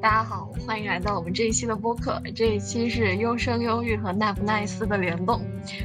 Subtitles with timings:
[0.00, 2.22] 大家好，欢迎来到我们这一期的播客。
[2.32, 5.40] 这一期是优生优育和那不奈斯的联动。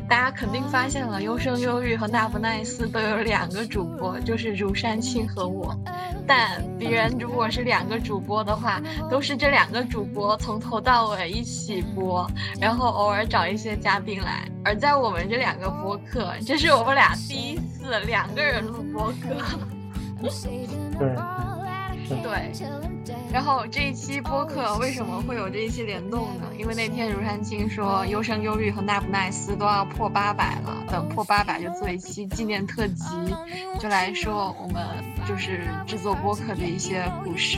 [0.08, 5.76] 大家肯定发现了，优生优育和那不奈斯都有两个主播，就是如山青和我。
[6.28, 8.80] 但别人如果是两个主播的话，
[9.10, 12.30] 都是这两个主播从头到尾一起播，
[12.62, 14.48] 然后偶尔找一些嘉宾来。
[14.64, 19.36] 而在我们这两个播客，这是我们俩第一次两个人录播客。
[21.00, 21.16] 对，
[22.08, 22.52] 对。
[23.32, 26.46] 然后这一期播客为什么会有这一期联动呢？
[26.58, 33.04] 因为那天如山青说优生优育和奈不奈斯都要破八百了，等破八百就做一期纪念特辑，
[33.80, 34.86] 就来说我们
[35.28, 37.58] 就是制作播客的一些故事。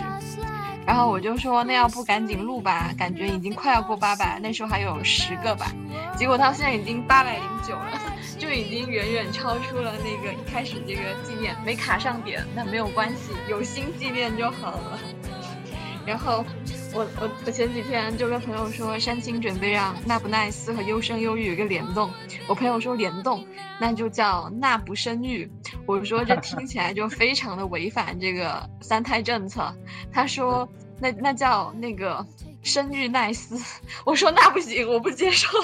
[0.86, 5.72] 然后我就说那要不赶紧录吧，感觉已经快要过八百，那时候还有十个吧，
[6.16, 8.00] 结果到现在已经八百零九了，
[8.38, 15.00] 就已经远远超出了那个一开始这个纪念没卡上点，那没有关系，有心纪念就好了。
[16.06, 16.46] 然后
[16.94, 22.12] 我我我前几天就跟朋友说，山青准备让那不奈斯和优生优育有一个联动。
[22.48, 23.44] 我朋友说联动，
[23.80, 25.50] 那就叫那不生育。
[25.88, 29.74] 我说这听起来就非常的违反这个三胎政策。
[30.12, 32.26] 他说那那叫那个
[32.64, 33.58] 生育奈斯。
[34.06, 35.48] 我说那不行，我不接受。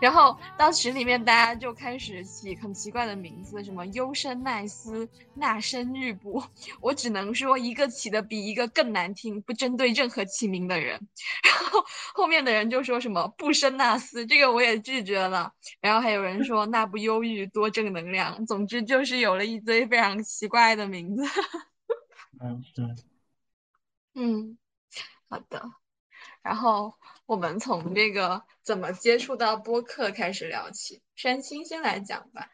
[0.00, 6.42] 然后到群里面，大家就开始起很奇怪的名字，什么优生奈斯、纳生育部，
[6.80, 11.00] 我只能说一个起的比一个更难听，不针对任何起名的人。
[11.42, 15.52] 然后后面的人就说什么不生纳斯，这个我也拒绝了。
[15.80, 18.44] 然后还有人说那不忧郁，多正能量。
[18.46, 21.22] 总之就是有了一堆非常奇怪的名字。
[22.42, 22.84] 嗯，对。
[24.14, 24.56] 嗯，
[25.28, 25.62] 好的。
[26.42, 26.94] 然后
[27.26, 32.48] 我们从这个怎么接触到播客开始聊起，山青先来讲吧。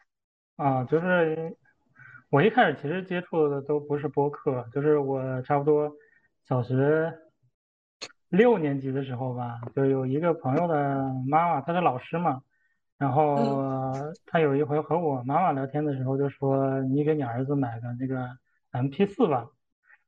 [0.55, 1.57] 啊，就是
[2.29, 5.91] 我一开始其实接触的都不是播客，就是我差不多
[6.47, 7.13] 小学
[8.29, 12.41] 六年级的时候吧，就有一个朋友的妈妈，她是老师嘛，
[12.97, 13.35] 然后
[14.25, 18.29] 她有一回和我妈妈聊天的时候就说：“你给你儿子买个那个
[18.71, 19.47] MP 四吧，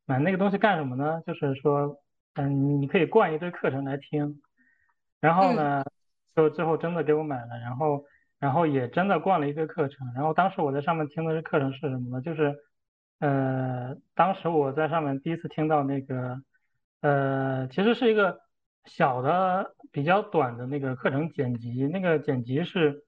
[0.06, 1.22] 买那个东西干什么呢？
[1.26, 2.00] 就是说。”
[2.36, 4.42] 嗯，你可以灌一堆课程来听，
[5.22, 5.84] 然后呢，
[6.36, 8.04] 就最后真的给我买了，然后，
[8.40, 12.22] 然后也真的灌了一堆课程，然后当时我在上面听的是课程是什么呢？
[12.24, 12.56] 就是，
[13.20, 16.42] 呃，当时我在上面第一次听到那个，
[17.02, 18.40] 呃，其实是一个
[18.86, 23.04] 小的比较短的那个课程剪辑，那个剪辑是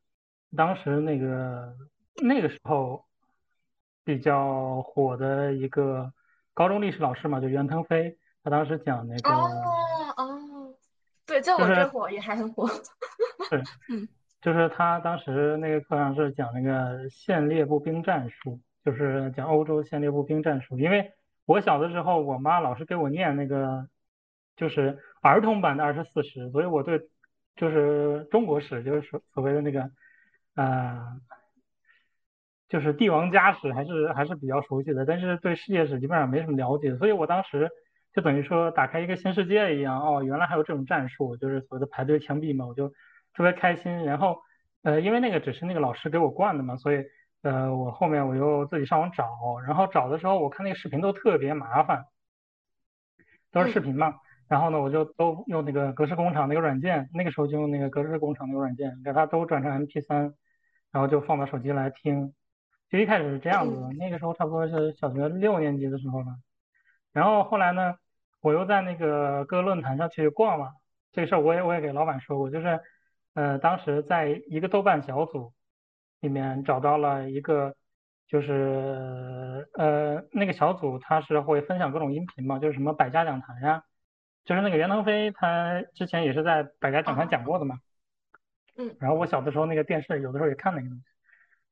[0.55, 1.73] 当时那个
[2.22, 3.05] 那个时候
[4.03, 6.13] 比较火的一个
[6.55, 8.17] 高中历史老师嘛，就袁腾飞。
[8.43, 9.49] 他当时讲那个哦
[10.17, 10.73] 哦，
[11.25, 12.67] 对，在我这火也还很火。
[13.49, 14.07] 对，嗯，
[14.39, 20.77] 就是他当时那个课上是讲那个线列步兵战术，就是讲欧洲线列步兵战术。
[20.77, 21.11] 因为
[21.45, 23.87] 我小的时候，我妈老是给我念那个，
[24.55, 27.09] 就是儿童版的二十四史，所以我对
[27.55, 29.89] 就是中国史，就是所所谓的那个，
[30.55, 31.19] 呃，
[32.69, 37.69] 就是帝王家史还是还是比较熟悉的，但是对世界史基本上没什么了解，所以我当时。
[38.15, 42.87] 就等于说打开一个新世界一样哦，原来还有这种战术，就是所谓的排队枪毙嘛，我就
[43.33, 44.05] 特别开心。
[44.05, 44.37] 然后，
[44.83, 47.03] 呃，因为那个只是那个老师给我灌的嘛，所以，
[47.41, 49.27] 呃，我后面我又自己上网找，
[49.67, 52.05] 然后找的时候我看那个视频都特别麻烦，
[53.51, 54.13] 都是视频嘛。
[54.47, 60.33] 然后呢，我就都用那个格式工厂那个软件，那个时候就用那个格式工厂那个软件，给它都转成 MP3，
[60.93, 62.33] 然后就放到手机来听。
[62.90, 66.28] 就一开始是这样子的，那个时候差不多是小学六年级的时候了。
[67.12, 67.96] 然后后来呢？
[68.41, 70.73] 我又在那个各个论坛上去逛嘛，
[71.12, 72.79] 这个事儿我也我也给老板说过，就是，
[73.34, 75.51] 呃，当时在一个豆瓣小组
[76.19, 77.75] 里面找到了一个，
[78.28, 83.84] 就是呃那个小组他是会分享各种音频嘛，就是什么百家讲坛呀，
[84.44, 87.79] 就是那个袁腾飞他之前也是在百家讲坛讲过的嘛，
[88.78, 91.03] 嗯，然后我小的时候那个电视有的时候也看那个东西，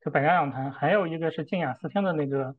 [0.04, 2.54] 就百家讲坛，还有一个是静雅思听的那个，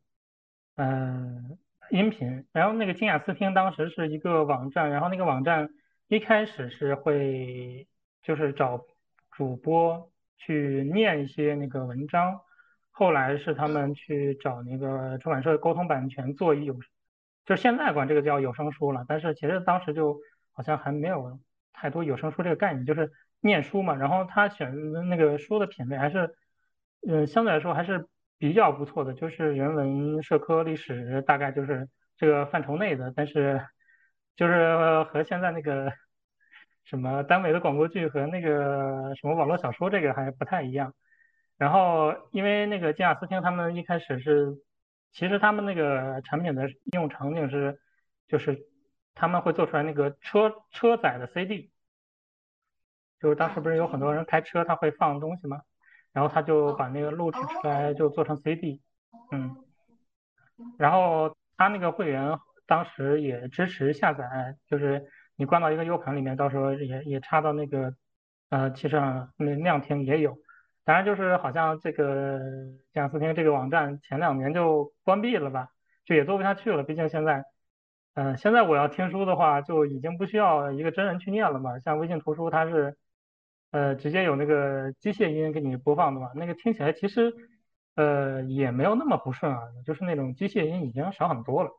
[0.76, 1.58] 嗯。
[1.92, 5.70] 音频，然后那个静雅思听当时是一个网站，然后那个网站
[6.08, 7.88] 一开始是会
[8.24, 8.82] 就是找
[9.32, 12.42] 主播去念一些那个文章，
[12.90, 16.76] 后来是他们去找那个出版社沟通版权做一有，
[17.46, 20.20] 就现在管这个叫有声书了，但是其实当时就
[20.54, 21.40] 好像还没有
[21.72, 26.36] 太多有声书这个概念，就是念书嘛，然后他选的那个书的品类还是，
[27.08, 28.08] 嗯，相对来说还是。
[28.38, 31.88] 比较不错的就是人文、社科、历史，大概就是
[32.18, 33.12] 这个范畴内的。
[33.16, 33.66] 但是，
[34.36, 35.90] 就是和现在那个
[36.84, 40.94] 什么耽美的广播剧和那个什么网络小说这个还不太一样。
[41.58, 44.50] 然后，因为那个金雅斯汀他们一开始是，
[45.14, 47.80] 其实他们那个产品的应用场景是，
[48.28, 48.60] 就是
[49.16, 51.72] 他们会做出来那个车车载的 CD，
[53.22, 55.62] 就是当时不是有很多人开车他会放东西吗？
[56.16, 58.82] 然后他就把那个录制出来就做成 CD，
[59.32, 59.54] 嗯，
[60.78, 67.94] 然后他那个会员当时也支持下载，就是你关到一个 U 盘里面，到时候也也插到那个
[68.50, 70.38] 呃汽车上那那样听也有。
[70.86, 72.40] 当然就是好像这个
[72.94, 75.68] 贾斯汀这个网站前两年就关闭了吧，
[76.06, 76.84] 就也做不下去了。
[76.84, 77.44] 毕竟现在，
[78.14, 81.78] 嗯，现在我要听书的话，就已经不需要一个真人去念了嘛。
[81.80, 82.96] 像微信图书，它是，
[83.76, 86.32] 呃，直接有那个机械音给你播放的嘛。
[86.34, 87.34] 那个听起来其实，
[87.96, 91.72] 呃，也没有那么不顺耳，就是那种机械音已经少很多了。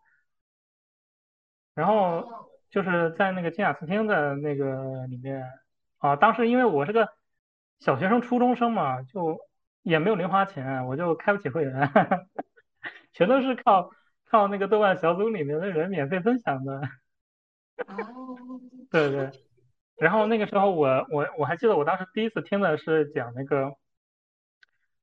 [1.74, 5.42] 然后就是在那个金雅斯汀的那个里面，
[5.96, 7.08] 啊，当时因为我是个。
[7.78, 9.38] 小学生、初中生嘛，就
[9.82, 11.90] 也没有零花钱，我就开不起会员，
[13.12, 13.90] 全都是靠
[14.24, 16.80] 靠那个豆瓣小组里面的人免费分享的。
[17.86, 18.60] 哦。
[18.90, 19.45] 对对。
[19.96, 23.72] 然后那个时候，我我我还记得，我当时第一次听的是讲那个，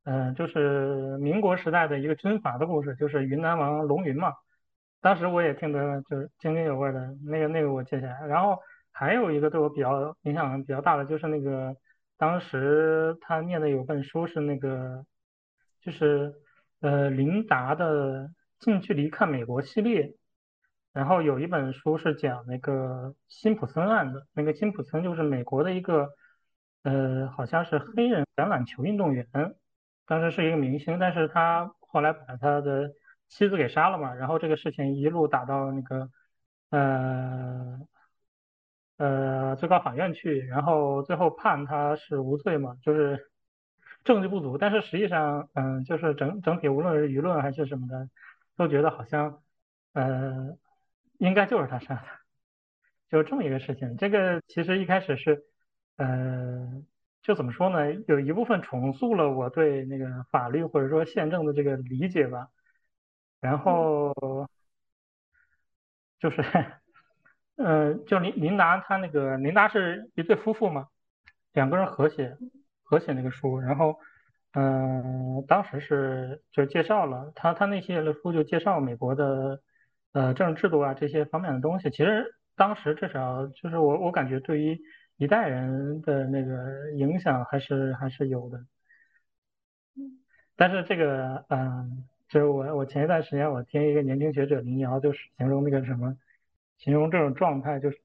[0.06, 4.34] 嗯，就是民国时代的一个军阀的故事，就是云南王龙云嘛。
[5.01, 8.28] 当时我也听得就是津津有味的，那个那个我记下来。
[8.28, 8.57] 然后
[8.92, 11.75] 还有一个对我比较影响比较大的，就是那个。
[12.16, 15.04] 当时他念的有本书是那个，
[15.81, 16.34] 就是
[16.80, 18.30] 呃林达的
[18.60, 20.13] 近距离看美国系列，
[20.94, 26.10] 然后有一本书是讲那个辛普森案的，那个辛普森就是美国的一个
[26.84, 29.28] 呃好像是黑人橄榄球运动员，
[30.06, 32.94] 当时是一个明星，但是他后来把他的
[33.28, 36.10] 妻子给杀了嘛，然后这个事情一路打到那个
[36.69, 37.80] 呃。
[38.98, 43.31] 呃，最高法院去，然后最后判他是无罪嘛，就是
[44.06, 48.07] 证据不足，但是实际上，嗯，就是整整体无论是舆论还是什么的，
[48.56, 49.42] 都觉得好像，
[49.94, 50.56] 呃，
[51.28, 52.04] 应该就是他杀的，
[53.10, 53.96] 就这么一个事情。
[53.98, 55.44] 这个其实一开始是，
[55.98, 56.84] 呃，
[57.22, 62.50] 就怎么说呢，有一部分重塑了我对那个法律或者说宪政的这个理解吧，
[63.40, 64.14] 然后
[66.20, 66.44] 就是。
[67.56, 70.88] 呃，就林林达他那个林达是一对夫妇嘛，
[71.54, 72.36] 两个人合写
[72.81, 74.00] 合写那个书，然后
[74.54, 79.62] 嗯，当时是就介绍了他他那些的书就介绍美国的
[80.13, 84.80] 呃政治制度啊这些方面的东西，其实当时至少就是我我感觉对于
[85.18, 88.65] 一代人的那个影响还是还是有的，
[90.56, 96.18] 但是这个嗯，就是我我前一段时间我听一个年轻学者林瑶就是形容那个什么。
[96.80, 98.00] 形容这种状态就是，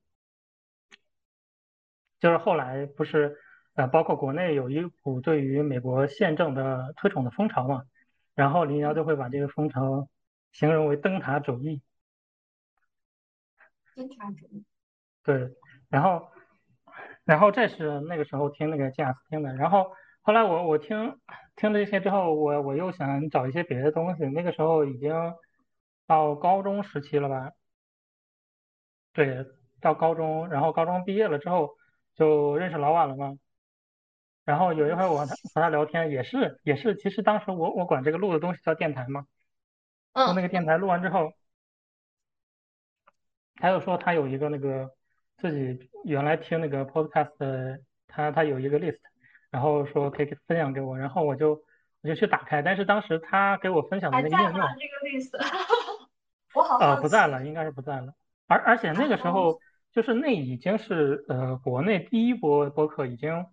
[2.20, 3.36] 就是后来不是
[3.74, 7.82] 呃，包括国内有一股对于美国宪政的推崇的风潮嘛，
[8.36, 10.08] 然后林瑶就会把这个风潮
[10.52, 11.82] 形容为灯塔主义。
[15.24, 15.50] 对，
[15.88, 16.30] 然后，
[17.24, 19.92] 然后这是那个时候听那个金雅斯汀的，然后
[20.22, 21.18] 后来我我听
[21.56, 25.12] 听了这些之后，我我又想找一些别的东西，那个时候已经
[26.06, 27.50] 到高中时期了吧。
[29.12, 29.44] 对，
[29.80, 31.70] 到高中，然后高中毕业了之后
[32.14, 33.34] 就认识老婉了嘛。
[34.44, 39.26] 然后有一回我和他和他聊天，也是也是，其实当时我我管这个录的东西叫电台嘛。
[40.12, 40.34] 嗯。
[40.34, 41.32] 那个电台录完之后，
[43.58, 44.90] 他又说他有一个那个
[45.36, 48.98] 自己原来听那个 podcast 的，他他有一个 list，
[49.50, 51.62] 然后说可以分享给我，然后我就
[52.02, 54.52] 我就去打开，但是当时他给我分享的那个应用。
[54.52, 54.64] 这个
[55.08, 55.32] list。
[56.54, 56.78] 我好。
[56.78, 58.14] 呃，不在了，应该是不在了。
[58.46, 59.60] 而而且那个时候，
[59.92, 63.44] 就是那已经是呃国内第一波播客已经，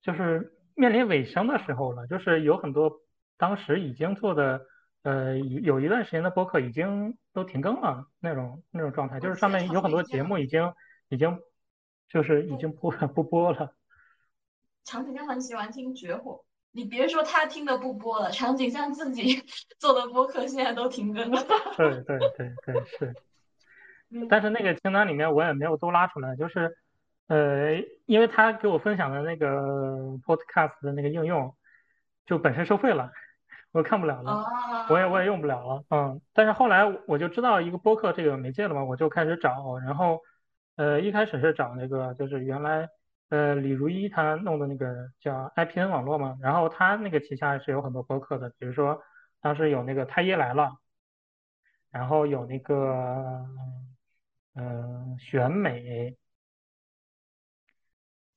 [0.00, 2.06] 就是面临尾声的时候了。
[2.06, 3.00] 就是有很多
[3.36, 4.62] 当时已经做的
[5.02, 10.72] 呃有一段时间的播客已经都停更了那种那种状态，就是上面有很多节目已经
[11.08, 11.40] 已经
[12.08, 13.74] 就是已经不不播了。
[14.84, 19.42] 长颈鹿很喜欢听绝活，你别说他听的不播了，场景像自己
[19.78, 21.42] 做的播客现在都停更了。
[21.76, 23.14] 对对对对是。
[24.28, 26.76] 但是那个清单里面我也没有都拉出来，就是，
[27.28, 31.56] 呃，因为他给我分享的那个 Podcast 的那个应用，
[32.26, 33.10] 就本身收费了，
[33.72, 34.44] 我看不了了，
[34.88, 36.20] 我也我也用不了了，嗯。
[36.32, 40.20] 但是后来我就知道一个播客这个媒介了嘛，我就开始找，然后，
[40.76, 42.88] 呃，一开始是找那个就是原来，
[43.30, 49.02] 呃，李如一他弄的那个叫 IPN 网络嘛，然后他那个旗下是有很多播客的，比如说
[49.40, 50.72] 当时有那个太医来了，
[51.90, 53.44] 然后有那个。
[54.54, 56.14] 嗯，选美，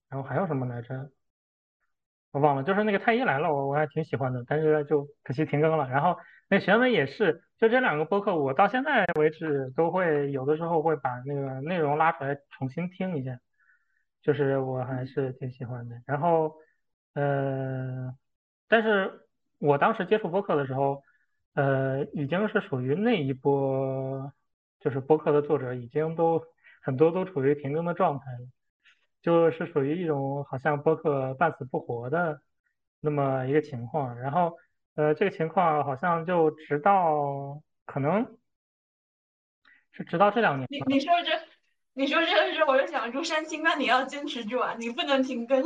[0.08, 1.12] 然后还有什么来着？
[2.36, 5.88] 我忘了，就是那个太医来了，我我还挺喜欢的，但是就可惜停更了。
[5.88, 6.18] 然后
[6.50, 13.40] 那玄文也是，就这两个播客，我到现在为止都会有的时候会把那个内容拉出来重新听一下，
[14.22, 15.96] 就是我还是挺喜欢的。
[16.06, 16.54] 然后
[17.14, 18.14] 呃，
[18.68, 19.14] 但是
[19.60, 21.02] 我当时接触播客的时候，
[21.54, 24.34] 呃，已经是属于那一波，
[24.82, 26.44] 就是播客的作者已经都
[26.82, 28.40] 很多都处于停更的状态了。
[29.26, 32.40] 就是属于一种好像播客半死不活的
[33.02, 34.56] 那么一个情况，然后
[34.94, 38.38] 呃，这个情况好像就直到可能
[39.94, 40.68] 是直到这两年。
[40.70, 41.32] 你你说这
[41.94, 45.64] 你说这个时候，我就想说，山青，那你要坚持住啊，你不能停更。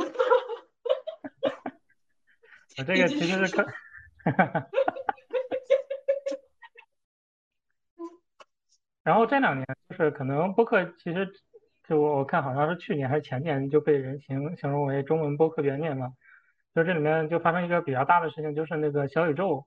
[2.78, 3.66] 我这个其实是可，
[9.04, 11.30] 然后这两年就是可能播客其实。
[11.90, 16.12] 就我看好像是去年还是前年就被人形形容为中文播客元年嘛，
[16.72, 19.66] 就这里面就发生一个比较大的事情，就是那个小宇宙，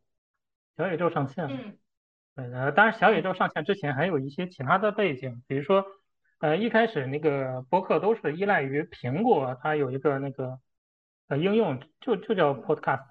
[0.78, 1.60] 小宇宙上线了。
[2.38, 2.54] 嗯。
[2.54, 5.86] 呃，当然小宇宙上线之前还有一些其他的背景，比如说，
[6.40, 10.60] 呃，一开始那个播客都是依赖于苹果，它有一个那个
[11.28, 13.04] 呃应用，就就叫 Podcast。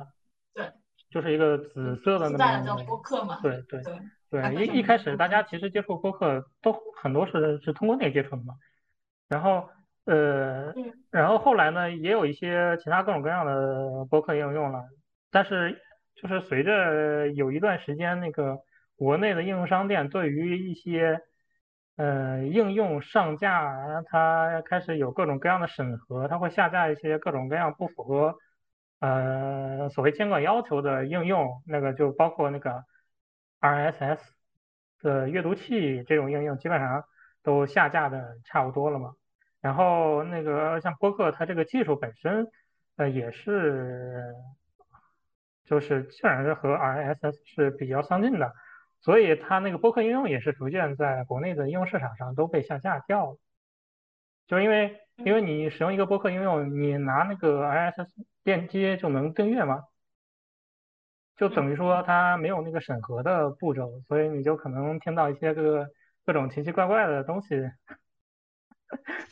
[0.54, 0.72] 对。
[1.10, 2.66] 就是一个紫色的那个。
[2.66, 3.40] 叫播客嘛。
[3.42, 3.92] 对对对。
[4.30, 8.54] 对，一一开始大家其实接触播客都很多是是通过那个接触的嘛。
[9.32, 9.66] 然后，
[10.04, 10.74] 呃，
[11.10, 14.84] 然后后来呢，也有一些其他各种各样的博客应用了，
[15.30, 15.80] 但是
[16.14, 18.58] 就是随着有一段时间，那个
[18.94, 21.18] 国内的应用商店对于一些
[21.96, 28.36] 呃应用上架，它开始有各种各样的审核，它会下架一些各种各样不符合
[29.00, 32.84] 呃所谓监管要求的应用，那个就包括那个
[33.60, 34.20] RSS
[35.00, 37.02] 的阅读器这种应用，基本上
[37.42, 39.14] 都下架的差不多了嘛。
[39.62, 42.48] 然后那个像播客，它这个技术本身，
[42.96, 44.34] 呃，也是，
[45.64, 48.52] 就是基本上是和 RSS 是比较相近的，
[49.00, 53.38] 所以它那个播客应用也是逐渐在国内的应用市场上都被下架掉了。
[54.48, 58.08] 就是因为因为你使用一个播客应用，你拿那个 RSS
[58.42, 59.84] 链接就能订阅嘛？
[61.36, 65.88] 就等于说它没有那个审核的步骤，所以你就可能听到一些个
[66.26, 67.70] 各种奇奇怪怪的东西。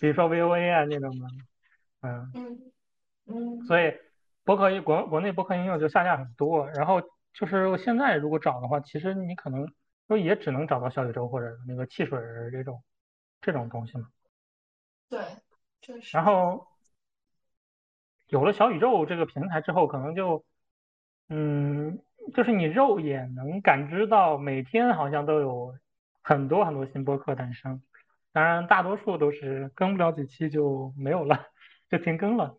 [0.00, 1.26] 比如说 VOA 啊那种的，
[2.02, 2.72] 嗯嗯
[3.26, 3.94] 嗯，所以
[4.44, 7.02] 博客国国内博客应用就下架很多，然后
[7.32, 9.66] 就是现在如果找的话，其实你可能
[10.08, 12.18] 就也只能找到小宇宙或者那个汽水
[12.50, 12.82] 这种
[13.40, 14.08] 这种东西嘛。
[15.08, 15.20] 对，
[15.80, 16.16] 确实。
[16.16, 16.66] 然后
[18.28, 20.44] 有了小宇宙这个平台之后，可能就
[21.28, 21.98] 嗯，
[22.34, 25.74] 就是你肉眼能感知到每天好像都有
[26.22, 27.80] 很多很多新博客诞生。
[28.32, 31.48] 当然，大多数都是更不了几期就没有了，
[31.88, 32.56] 就停更了，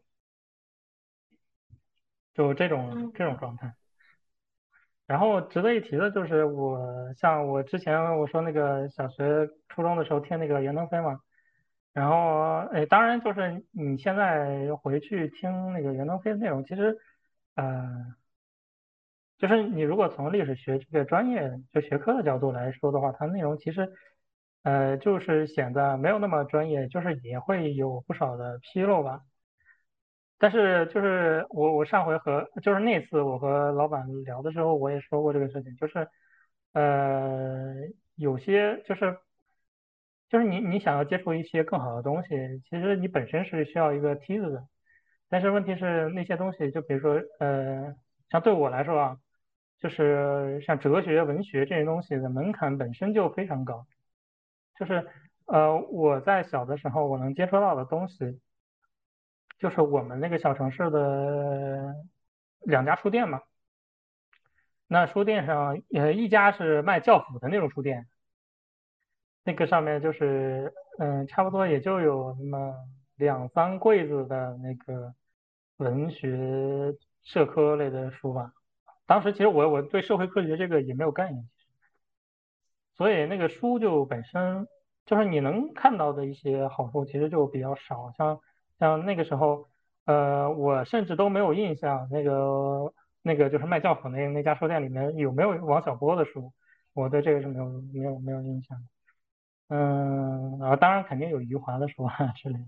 [2.33, 3.73] 就这种这种状态。
[5.07, 11.21] 然后值得一提的就是，我像我之前我说那个小学、初中的时候听那个袁腾飞嘛，
[11.93, 16.97] 然后哎，当然就是你现在回去听那个袁腾飞的内容，其实
[17.55, 18.13] 呃，
[19.37, 23.93] 就是你如果从历史学这个专业就学科的角度来说的话，它内容其实。
[24.63, 29.21] 呃，就是显得没有那么专业，就是也会有不少的纰漏吧。
[30.37, 36.07] 但是就是我我上回和就是那次我和老板聊的时候，我也说过这个事情，就是
[36.73, 37.75] 呃
[38.15, 39.17] 有些就是
[40.29, 42.29] 就是你你想要接触一些更好的东西，
[42.69, 44.63] 其实你本身是需要一个梯子的。
[45.29, 47.95] 但是问题是那些东西，就比如说呃
[48.29, 49.17] 像对我来说啊，
[49.79, 53.85] 就是像哲学、文学这些东西的门槛本身就非常高。
[54.81, 55.07] 就是
[55.45, 58.41] 呃，我在小的时候，我能接触到的东西，
[59.59, 61.93] 就是我们那个小城市的
[62.61, 63.43] 两家书店嘛。
[64.87, 68.07] 那书店上，呃，一家是卖教辅的那种书店，
[69.43, 72.73] 那个上面就是，嗯，差不多也就有那么
[73.17, 75.13] 两三柜子的那个
[75.77, 78.51] 文学社科类的书吧。
[79.05, 81.47] 当时其实我我对社会科学这个也没有概念。
[82.95, 84.67] 所以那个书就本身
[85.05, 88.11] 就是你能看到的一些好处，其实就比较少。
[88.17, 88.39] 像
[88.77, 89.67] 像那个时候，
[90.05, 92.93] 呃，我甚至都没有印象，那个
[93.23, 96.53] 那个就是卖教辅那那家书店里面有没有王小波的书，
[96.93, 98.77] 我对这个是没有没有没有印象。
[99.69, 102.65] 嗯，啊，当然肯定有余华的书啊之类的。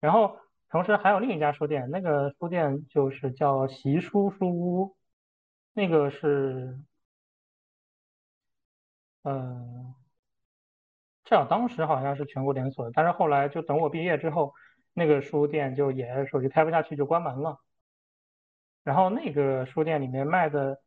[0.00, 0.36] 然后
[0.70, 4.96] 同时还有另一家书店，那个书店就是叫习书书屋，
[5.72, 6.78] 那个是。
[9.22, 9.94] 嗯，
[11.24, 14.52] 至少当时好像是全国连锁的，但是后来就等我毕业之后，
[14.92, 17.58] 那个书店就也手机开不下去，就关门了。
[18.84, 20.80] 然后那个书店里面卖的，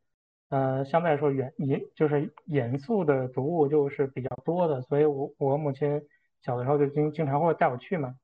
[0.49, 6.01] 呃，相对来说严严就是严肃的读物就是比较多的，所以我我母亲
[6.41, 8.15] 小的时候就经经常会带我去嘛。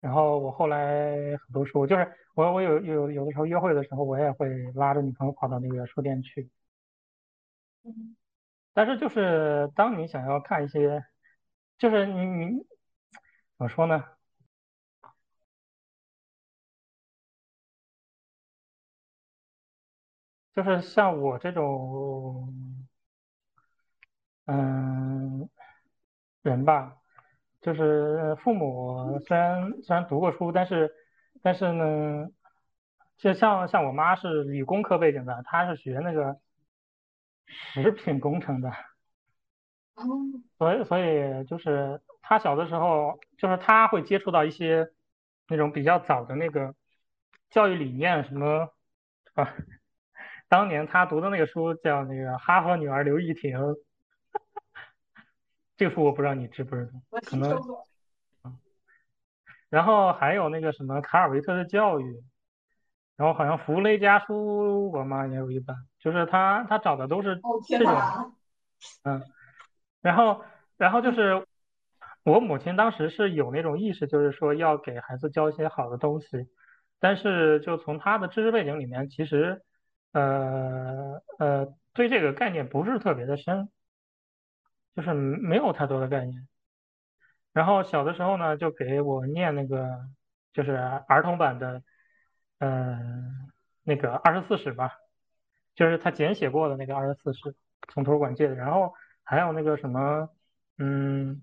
[0.00, 6.48] 然后我后来很多书，就是我我有有有的时候约会的时候，我也会拉着女朋友跑到那个书店去。
[8.72, 11.04] 但是就是当你想要看一些，
[11.78, 12.58] 就是你你
[13.58, 14.04] 怎么说呢？
[20.54, 22.52] 就是像我这种，
[24.46, 25.48] 嗯，
[26.42, 26.96] 人吧。
[27.60, 30.92] 就是父母虽然虽然读过书，但是
[31.42, 32.28] 但是呢，
[33.16, 36.38] 就像像我妈是理工科背景的，她是学那个
[37.46, 38.72] 食品工程的，
[40.58, 44.90] 所以所以就是他小的时候，就是他会接触到一些
[45.48, 46.74] 那种比较早的那个
[47.50, 48.72] 教育理念，什么
[49.34, 49.54] 啊，
[50.48, 53.58] 当年他读的那个书叫那个《哈佛女儿刘亦婷》。
[55.76, 56.92] 这个书我不知道你知不知道，
[57.26, 57.60] 可能。
[59.68, 62.22] 然后还有那个什么卡尔维特的教育，
[63.16, 65.74] 然后好像弗雷加书我妈也有一本，
[66.04, 68.34] 就是他他找的都是这种，
[69.02, 69.22] 嗯，
[70.02, 70.44] 然后
[70.76, 71.46] 然后就是
[72.22, 76.46] 我母亲当时是有那种意识，就是说要给孩子教一些好的东西，
[77.00, 79.62] 但是就从他的知识背景里面，其实
[80.12, 83.70] 呃呃对这个概念不是特别的深。
[84.96, 86.46] 就是没有太多的概念，
[87.52, 89.90] 然后小的时候呢，就给我念那个
[90.52, 90.76] 就是
[91.08, 91.82] 儿童版的，
[92.60, 93.50] 嗯，
[93.82, 94.92] 那个二十四史吧，
[95.74, 97.54] 就是他简写过的那个二十四史，
[97.88, 98.54] 从图书馆借的。
[98.54, 100.28] 然后还有那个什么，
[100.78, 101.42] 嗯，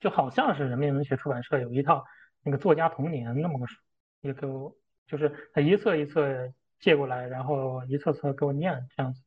[0.00, 2.04] 就好像是人民文学出版社有一套
[2.42, 3.80] 那个作家童年那么个书，
[4.20, 9.22] 也给我，就是他一册一册借过来，然后一册册给我念这样子。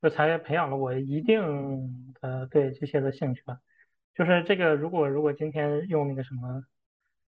[0.00, 3.58] 这才培养了我一定的对这些的兴趣吧。
[4.14, 6.64] 就是这个，如果如果今天用那个什么，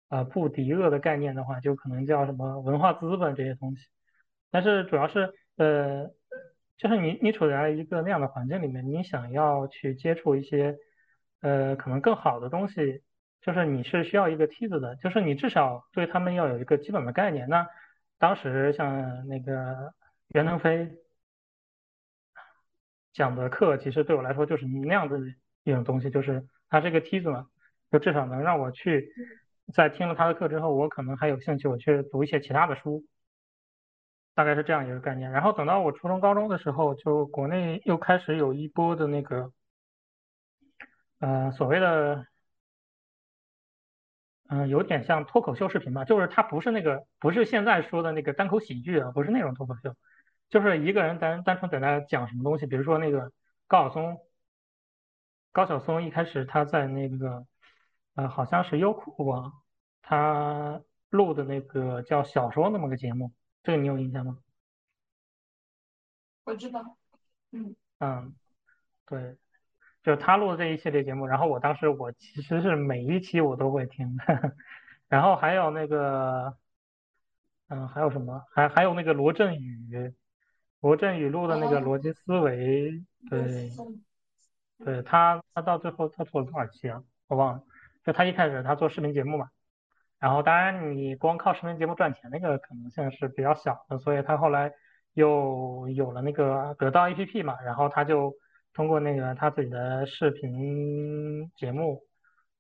[0.10, 3.88] 呃，布迪厄的概念的话，就可能叫什么文化资本这些东西。
[4.52, 6.10] 但是主要是，呃，
[6.78, 10.78] 就是你你处在一个那样的环境里面，你想要去接触一些，
[11.42, 13.02] 呃，可能更好的东西，
[13.42, 17.48] 就是你是需要一个梯子的，就是你至少对他们要有一个基本的概念。
[17.50, 17.68] 那
[18.18, 19.94] 当时像那个
[20.30, 20.90] 袁腾飞。
[23.14, 25.18] 讲的课其实对我来说就是那样的
[25.64, 27.48] 一种东西，就是它是一个梯子嘛，
[27.92, 29.12] 就至少能让我去
[29.74, 33.04] 在听了他的课之后，我可能还有兴趣，我去读一些其他的书，
[34.38, 35.32] 大概是这样一个概念。
[35.32, 39.52] 然后等到我初中、高中的时候，就国内又开始有一波的那个，
[41.18, 42.28] 呃，所谓的，
[44.50, 49.96] 嗯，有点像脱口秀视频吧，就是它不是那个，不是现在说的那个单口喜剧啊，不是那种脱口秀。
[50.50, 53.32] 就是一个人单单纯在那讲什么东西，比如说那个
[53.66, 54.20] 高晓松，
[55.52, 57.48] 高晓松一开始他在那个
[58.14, 59.52] 呃好像是优酷啊，
[60.04, 63.32] 他录的那个叫小说那么个节目，
[63.68, 64.38] 这个你有印象吗？
[66.46, 66.96] 我知道，
[67.52, 68.34] 嗯嗯，
[69.06, 69.36] 对，
[70.04, 74.16] 就是他录的这一系列节目，然后我当时我其实是每一期我都会听，
[75.10, 76.56] 然后还有那个
[77.68, 80.14] 嗯还有什么，还还有那个罗振宇。
[80.80, 83.70] 罗振宇录的那个逻辑思维，对，
[84.78, 87.04] 对他，他到最后他做了多少期啊？
[87.28, 87.64] 我忘了。
[88.06, 89.50] 就他一开始他做视频节目嘛，
[90.20, 94.72] 然后当然你光靠视频节目赚钱那个可能性是比较小的，所以他后来
[95.14, 98.34] 又有了那个得到 APP 嘛，然后他就
[98.74, 102.02] 通过那个他自己的视频节目，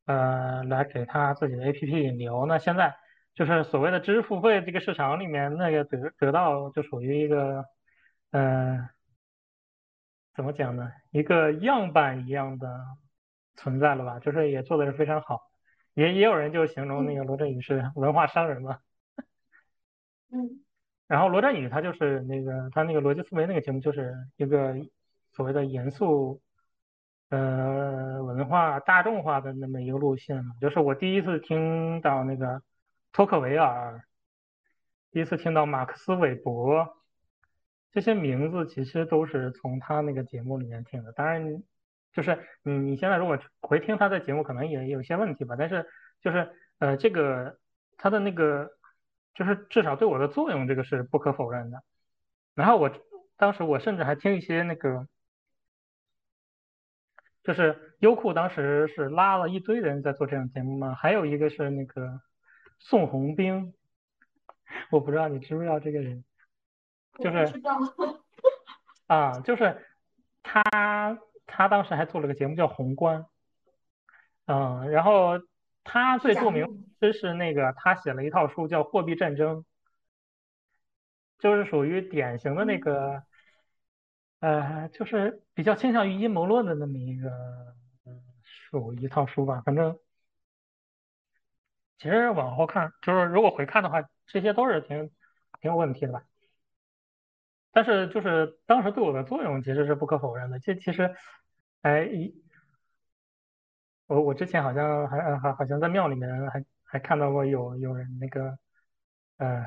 [0.06, 2.46] 呃，来给他自己的 APP 引流。
[2.46, 2.96] 那现在
[3.34, 7.66] 就是所谓的知识付费这个市场里面，那个得得到就属于一个。
[8.32, 8.90] 嗯，
[10.36, 10.92] 怎么讲呢？
[11.12, 12.68] 一个样板一样的
[13.56, 14.20] 存在了吧？
[14.20, 15.40] 就是也做的是非常好，
[15.98, 18.78] 也也有人就形容那个罗振宇是 文化商人嘛。
[20.32, 20.64] 嗯。
[21.08, 24.76] 然后罗振宇他就是那个他那个逻辑思维那个节目就是一个
[25.34, 26.40] 所谓的严肃，
[27.30, 30.54] 呃，文化大众化的那么一个路线嘛。
[30.62, 32.62] 就是我第一次听到那个
[33.12, 34.04] 托克维尔，
[35.12, 36.96] 第一次听到马克思韦伯。
[37.94, 41.64] 这些名字其实都是从他那个节目里面听的，当然，
[42.18, 45.56] 就是你你现在如果回听他的节目，可能也有些问题吧。
[45.56, 45.86] 但是
[46.20, 47.60] 就是呃，这个
[47.96, 48.72] 他的那个
[49.36, 51.84] 就是至少对我的作用，这个是不可否认的。
[52.56, 52.92] 然后我
[53.36, 55.08] 当时我甚至还听一些那个，
[57.44, 62.20] 就是优酷当时是拉了一堆人在做这样节目嘛，还有一个是那个
[62.80, 63.76] 宋鸿兵。
[64.90, 66.24] 我不知道你知不知道这个人，
[67.20, 67.62] 就是
[69.06, 69.86] 啊，就是
[70.42, 71.16] 他
[71.48, 73.22] 他当时还做了个节目叫《宏观》，
[74.46, 75.40] 嗯，然后
[75.84, 76.68] 他最著名
[77.02, 79.58] 就是那个他写了一套书叫《货币战争》，
[81.40, 83.24] 就是属于典型的那个。
[84.40, 87.32] 呃，就是比较倾向于阴谋论的那么一个
[88.44, 89.64] 书，一套书吧。
[89.66, 89.98] 反正
[91.98, 95.10] 其实往后看，就是如果回看的话，这些都是挺
[95.60, 96.24] 挺有问题的吧。
[97.72, 100.60] 但是就是当时对我的作用其实是不可否认的。
[100.60, 101.16] 这其实，
[101.82, 102.34] 哎，一
[104.08, 108.58] 我我之前好像还还好像在庙里面还还看到过有有人那个，
[109.38, 109.66] 呃。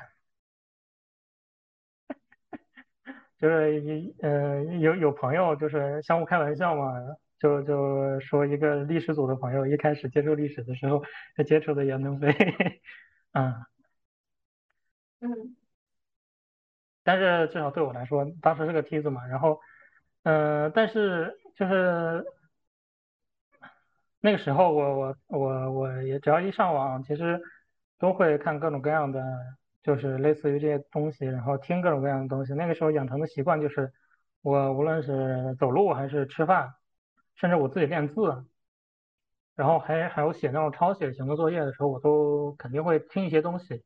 [3.38, 6.92] 就是一呃有有朋友就是相互开玩笑嘛，
[7.38, 11.02] 就就说一个历史组的朋友一开始接触历史的时候，
[11.36, 12.28] 他接触的袁腾飞，
[13.32, 13.54] 嗯
[15.20, 15.56] 嗯，
[17.02, 19.60] 但是至少对我来说，当时是个梯子嘛，然后
[20.22, 22.24] 嗯，但是就是
[24.20, 27.40] 那个时候我我我我也只要一上网，其实
[27.98, 29.22] 都会看各种各样的。
[29.82, 32.52] 就是类似于这些东西，然后听各种各样的东西。
[32.52, 33.90] 那个时候养成的习惯就是，
[34.42, 36.74] 我无论是走路还是吃饭，
[37.36, 38.44] 甚至我自己练字，
[39.56, 43.82] 然后还还有写那种抄写型的作业的时候，我都肯定会听一些东西。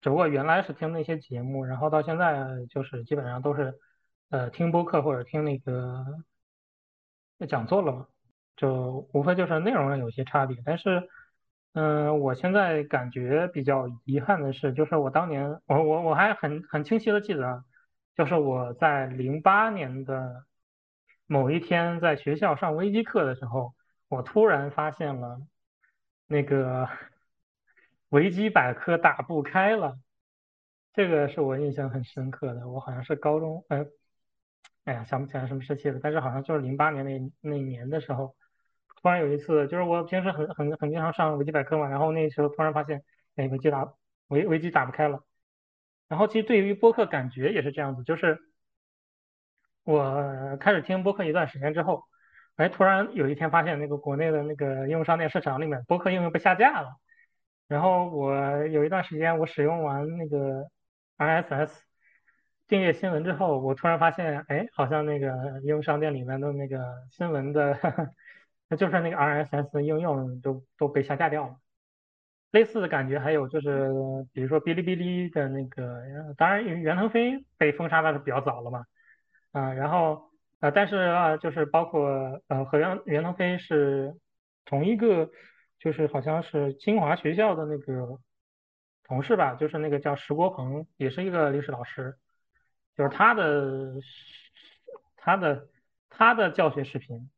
[0.00, 3.78] 只不过原来是听那些节目，然后到现在就是基本上都是，
[4.30, 6.04] 呃，听播客或者听那个
[7.48, 8.06] 讲座了嘛，
[8.56, 11.08] 就无非就是内容上有些差别，但是。
[11.78, 17.64] 嗯，我现在感觉比较遗憾的是，就是我当年，我我我还很很清晰的记得，
[18.16, 20.46] 就是我在零八年的
[21.26, 23.74] 某一天在学校上微机课的时候，
[24.08, 25.38] 我突然发现了
[26.26, 26.88] 那个
[28.10, 29.98] 维基百科打不开了，
[30.92, 32.68] 这个是我印象很深刻的。
[32.68, 33.84] 我好像是高中，哎，
[34.84, 38.34] 哎呀，想不起来什么时期了，但是好像就是零八年那那年的时候。
[39.02, 43.04] 突然有一次，就是我平时很很很经常上维基百科嘛，然后那时候突然发现，
[43.36, 43.92] 哎，维基打
[44.28, 45.22] 维维基打不开了。
[46.08, 48.38] 然后其实对于播客感觉也是这样子，就是
[49.84, 52.04] 我开始听播客一段时间之后，
[52.56, 56.96] 哎，突然有一天发现那个国内的那个应用商店市场里面播客应用被下架了。
[57.68, 60.66] 然后我有一段时间我使用完那个
[61.18, 61.72] RSS
[62.68, 65.28] 订阅新闻之后，我突然发现，哎，好像那个
[65.62, 66.78] 应用商店里面的那个
[67.10, 67.78] 新闻的。
[68.68, 71.56] 那 就是那个 RSS 应用都都被下架掉了。
[72.50, 73.90] 类似的感觉还有就是，
[74.32, 76.02] 比如说哔哩哔哩的那个，
[76.36, 78.84] 当然袁腾飞被封杀的是比较早了嘛，
[79.52, 84.14] 啊，然后呃，但是啊，就是包括呃和袁袁腾飞是
[84.64, 85.30] 同一个，
[85.78, 88.18] 就是好像是清华学校的那个
[89.04, 92.16] 同事吧，就是那个叫石国鹏，也是一个历史老师，
[92.96, 93.94] 就是他的
[95.16, 95.68] 他的
[96.08, 97.30] 他的教学视频。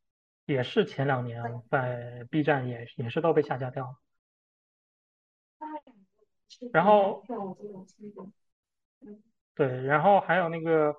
[0.47, 3.95] 也是前两年在 B 站也也是都被下架掉了，
[6.73, 7.23] 然后
[9.55, 10.97] 对，然后还有那个，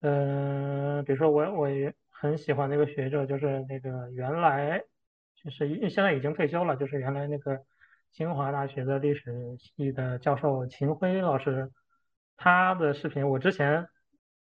[0.00, 4.82] 嗯，比如说我我也很喜欢那个学者，就是那个原来
[5.44, 7.60] 就是现在已经退休了，就是原来那个
[8.12, 11.70] 清华大学的历史系的教授秦晖老师，
[12.36, 13.86] 他的视频我之前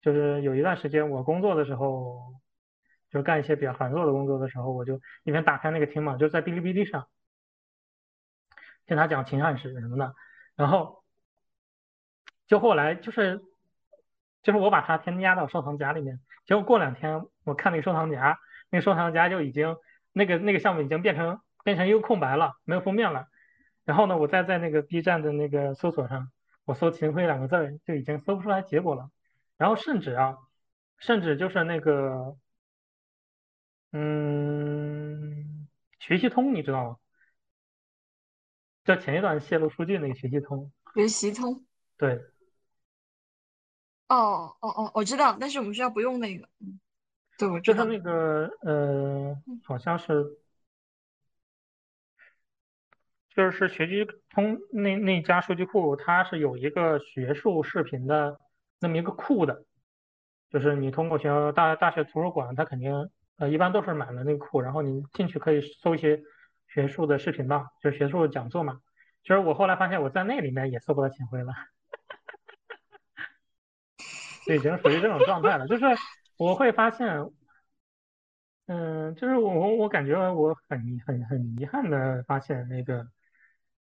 [0.00, 2.34] 就是有一段时间我工作的时候。
[3.10, 7.08] 就干一些比较繁琐的工作的时候，我就一边打开那个听嘛，就在哔哩哔哩上
[8.84, 10.14] 听他讲秦汉史什么的，
[10.56, 11.02] 然后
[12.46, 13.40] 就后来就是
[14.42, 19.74] 就是我把它添加到收藏夹里面，结果过两天我看那个收藏夹，那个收藏夹就已经
[20.18, 23.28] 那个那个项目已经变成变成一个空白了，没有封面了。
[23.84, 26.30] 然后呢，我再在那个 B 站的那个搜索上，
[26.64, 29.10] 我搜秦晖两个字就已经搜不出来结果了。
[29.56, 30.36] 然后甚至啊，
[30.98, 32.36] 甚至就是那个。
[33.90, 35.66] 嗯，
[35.98, 36.96] 学习通你知道吗？
[38.84, 40.70] 就前一段泄露数据那个学习通。
[40.94, 41.64] 学习通。
[41.96, 42.22] 对。
[44.08, 46.46] 哦哦哦，我知道，但是我们学校不用那个。
[46.60, 46.78] 嗯，
[47.38, 47.84] 对，我知道。
[47.84, 50.24] 就是那个呃，好像是，
[53.34, 58.38] 就是学习通那那家数据库，它是有一个学术视频的
[58.80, 59.64] 那么一个库的，
[60.50, 63.08] 就是你通过学校大大学图书馆，它肯定。
[63.40, 66.20] 呃，一般都是买了那个库，然后你进去可以搜一些
[66.66, 68.80] 学术的视频吧，就是学术讲座嘛。
[69.22, 71.52] 其实我后来发现我在那里面也搜不到秦晖了，
[74.44, 75.68] 就已经属于这种状态了。
[75.68, 75.84] 就是
[76.38, 77.30] 我会发现，
[78.66, 83.08] 嗯，就是我我感觉我很很很遗憾的发现那个，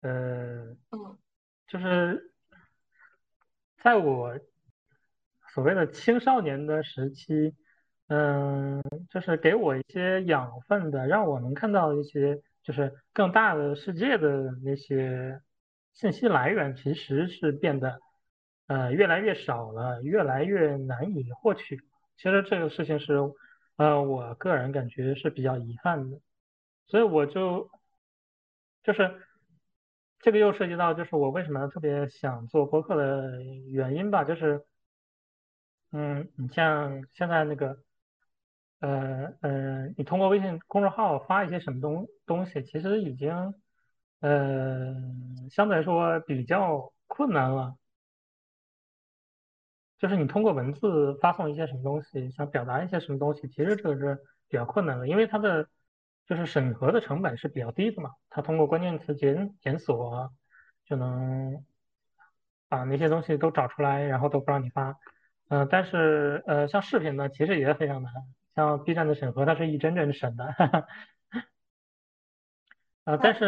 [0.02, 0.76] 呃，
[1.66, 2.34] 就是
[3.78, 4.38] 在我
[5.54, 7.54] 所谓的青少年的时期，
[8.08, 15.40] 嗯，就是给我一些养分的，让我能看到一些就是更大的世界的那些
[15.94, 17.98] 信息来源，其实是变得
[18.66, 21.80] 呃越来越少了，越来越难以获取。
[22.16, 23.14] 其实这个事情是，
[23.76, 26.20] 呃，我个人感觉是比较遗憾的，
[26.86, 27.70] 所以我就
[28.82, 29.22] 就是
[30.20, 34.64] 这个又涉及到就是我为什么特别想做播客的原因吧，就是
[35.92, 37.78] 嗯，你像现在那个。
[38.80, 43.54] 呃呃，你通过微信公众号发一些什么东东西，其实已经
[44.20, 44.94] 呃
[45.50, 47.78] 相对来说比较困难了。
[50.04, 55.66] 就是你通过文字发送一些什么东西，想表达一些什么东西，其实这个是比较困难的，因为它的
[56.26, 58.10] 就是审核的成本是比较低的嘛。
[58.28, 60.30] 它通过关键词检检索
[60.84, 61.64] 就能
[62.68, 64.94] 把那些东西都找出来，然后都不让你发。
[65.48, 68.12] 嗯，但是呃，像视频呢，其实也非常难。
[68.54, 70.44] 像 B 站的审核，它是一帧帧审的，
[73.04, 73.46] 啊，但是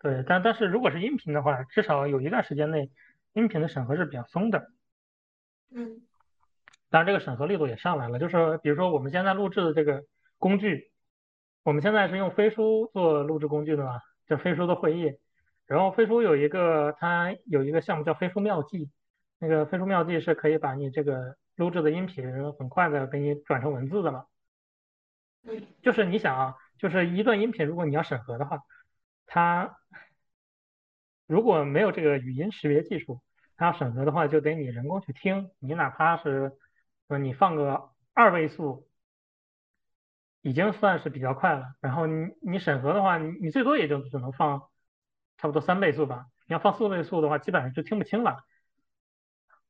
[0.00, 2.90] 对，但但是如果是音频的话，至少有一段时间内，
[3.32, 4.70] 音频的审核是比较松的。
[5.74, 6.02] 嗯。
[6.90, 10.04] 当然，这个审核力度也上来了，就是比如说我们现在录制的这个
[10.38, 10.92] 工具，
[11.62, 15.18] 我们现在是用飞书做录制工具的嘛，就飞书的会议，
[15.66, 18.90] 然后飞书有一个它有一个项目叫飞书妙记，
[19.38, 21.36] 那个飞书妙记是可以把你这个。
[21.56, 24.24] 录制的音频很快的给你转成文字的嘛？
[25.82, 28.60] 就是你想啊，就是一段音频，如果你要审核的话，
[29.26, 29.76] 它
[31.26, 33.20] 如果没有这个语音识别技术，
[33.56, 35.50] 它要审核的话，就得你人工去听。
[35.58, 36.52] 你哪怕是
[37.08, 38.86] 说你放个二位数，
[40.40, 41.74] 已经算是比较快了。
[41.80, 44.68] 然后你你审核的话，你你最多也就只能放
[45.38, 46.26] 差不多三倍速吧。
[46.46, 48.44] 你要放四倍速的话，基本上就听不清了。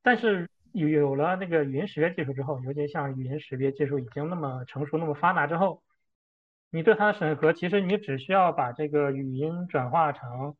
[0.01, 0.49] 但是。
[0.75, 5.83] 有有了那个语音识别技术之后，尤其像语音识别技术已经那么成熟、那么发达之后，
[6.71, 10.55] 你对它的审核，其实你只需要把这个语音转化成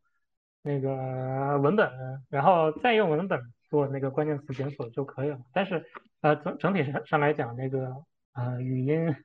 [0.64, 1.92] 那个文本，
[2.30, 5.38] 然后再用文本做那个关键词检索就可以了。
[5.54, 5.86] 但是，
[6.22, 7.94] 呃，整整体上上来讲，那个
[8.34, 9.16] 呃语音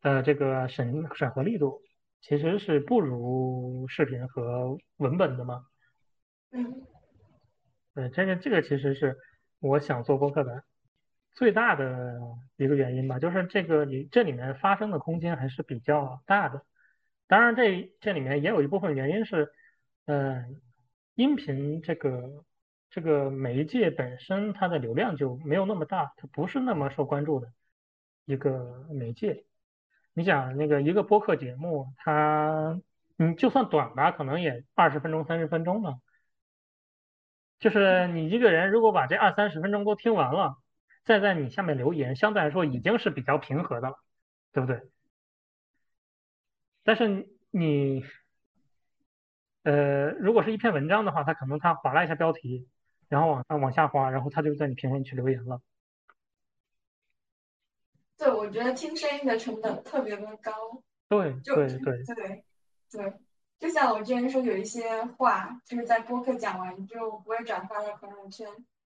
[0.00, 1.80] 的这个审审核力度
[2.20, 5.64] 其实是不如视频和文本的嘛。
[6.50, 6.82] 嗯。
[7.94, 9.16] 对，这个这个其实是。
[9.62, 10.64] 我想做播客的
[11.34, 12.18] 最大的
[12.56, 16.64] 一个原因吧，就是这个里这里面发生的空间还是比较大的。
[17.28, 19.52] 当然，这这里面也有一部分原因是，
[20.10, 20.60] 嗯，
[21.14, 22.44] 音频这个
[22.90, 27.52] 这个媒介本身它的流量就没有那么大，它不是那么受关注的
[28.24, 29.44] 一个媒介。
[30.12, 32.80] 你想那个一个播客节目，它
[33.14, 35.94] 你就算短吧，可能也二十分钟、三十分钟吧。
[37.60, 40.56] 就是你一个人如果把这二三十分钟都听完了，
[41.04, 43.96] 再在你下面留言，相对来说已经是比较平和的了，
[44.52, 44.80] 对不对？
[46.82, 48.02] 但是你，
[49.62, 52.68] 呃，如果是一篇文章的话，他可能他划拉一下标题，
[53.08, 55.60] 然后往上往下滑，然后他就在你评论区留言了。
[58.16, 60.82] 对，我觉得听声音的成本特别的高。
[61.08, 62.44] 对对对对
[62.90, 63.14] 对。
[63.58, 68.48] 就像我之前说，有一些话就是在播客讲完就不会转发到朋友圈。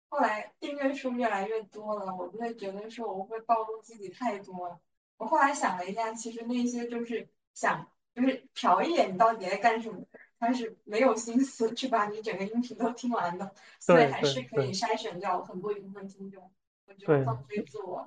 [0.07, 4.79] 后来订阅数越来越多了，我就会觉得说我会暴露自己太多了。
[5.17, 10.05] 我后来想了一下，其实那些就是想就是瞟一眼你到底在干什么，
[10.45, 16.51] 但是没有心思去把你整个音频都听完的，所以还是可以筛选掉很多一部分听众。
[16.85, 18.05] 我觉得放飞自我。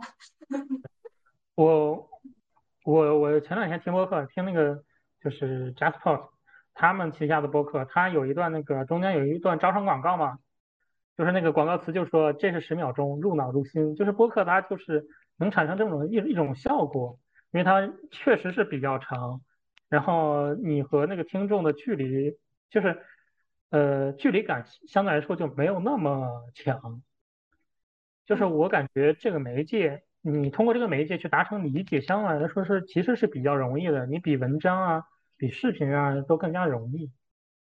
[1.57, 2.11] 我
[2.85, 4.85] 我我前两天听播客，听那个
[5.23, 6.29] 就是 JustPod。
[6.75, 10.39] 他们旗下的播客，他有一段那个中间有一段招商广告嘛，
[11.17, 15.07] 就是那个广告词就说这是十秒钟入脑入心，就是播客它就是
[15.39, 17.19] 能产生这种一一种效果，
[17.51, 19.41] 因为它确实是比较长，
[19.89, 22.37] 然后你和那个听众的距离
[22.71, 23.03] 就是
[23.71, 27.03] 呃距离感相对来说就没有那么强，
[28.25, 35.05] 就是我感觉这个媒介你通过这个媒介去达成理解，相对来说是其实是比较容易的，你比文章啊。
[35.39, 37.13] 比视频啊都更加容易，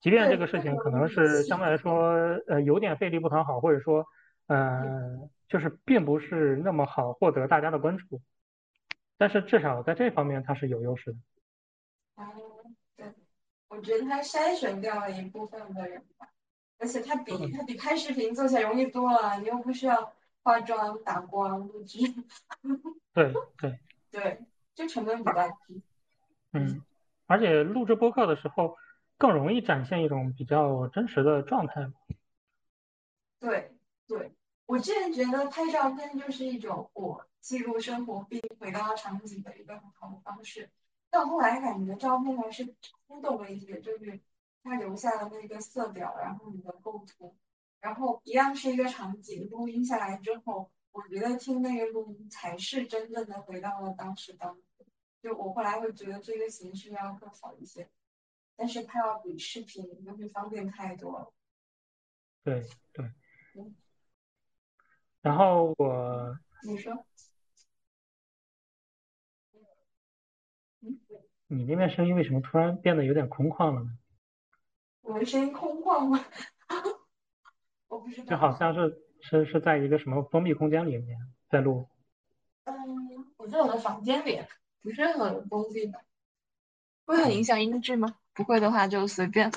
[0.00, 2.14] 即便这个事情可能是相对来说
[2.48, 4.06] 呃有点费力不讨好，或者说
[4.46, 8.22] 呃就是并不是那么好获得大家的关注，
[9.18, 11.18] 但是至少在这方面它是有优势的。
[13.70, 16.28] 我觉得他筛选掉了一部分的人吧，
[16.78, 21.98] 而且他比他比拍视频做起来容易多了，你又不需要化妆、打光、录制。
[23.14, 23.78] 对对
[24.10, 24.40] 对，
[24.74, 25.82] 就成本比较低。
[26.52, 26.82] 嗯。
[27.26, 28.76] 而且录制播客的时候，
[29.16, 31.92] 更容易展现一种比较真实的状态。
[33.38, 33.72] 对
[34.08, 34.32] 对，
[34.66, 40.70] 我之前觉得拍照片就是一种我记录生活并回到场景的一个很好的方式，
[41.10, 42.74] 但后来感觉照片还是
[43.06, 44.20] 冲动了一些，就是
[44.62, 47.36] 它留下的那个色调，然后你的构图，
[47.80, 54.86] 然后一样是一个场景，录音下来之后，我觉得听那个录音才是真正的回到了当时当刻。
[55.22, 57.90] 就我后来会觉得这个形式要更好一些，
[58.56, 61.32] 但是它要比视频就是方便太多了。
[62.44, 63.12] 对对。
[65.20, 66.38] 然后我。
[66.62, 67.04] 你说。
[71.52, 73.90] 你那边声音为什么突然变得有点空旷了呢？
[75.02, 76.24] 我的声音空旷吗？
[77.88, 78.24] 我不知道。
[78.24, 81.88] 就好像是是是在一个什么封闭空间里面在录。
[82.64, 82.76] 嗯，
[83.36, 84.40] 我在我的房间里。
[84.82, 86.00] 不是很封闭的，
[87.04, 88.14] 会很影响音质吗？
[88.32, 89.50] 不会的话就随便。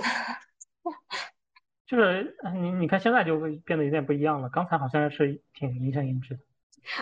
[1.86, 6.41] 就 是你你看现在就会变得有点不一样了，刚才好像是挺影响音质的。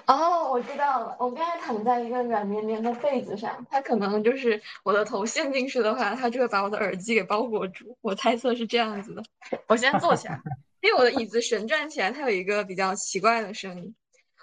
[0.05, 7.97] 哦，我知道了，我刚才躺在一个软绵绵的被子上，它可能就是我的头陷进去的话，它就会把我的耳机给包裹住。
[8.01, 9.23] 我猜测是这样子的。
[9.67, 10.41] 我先坐起来，
[10.83, 13.95] 因为我的椅子旋转起来，它有一个比较奇怪的声音。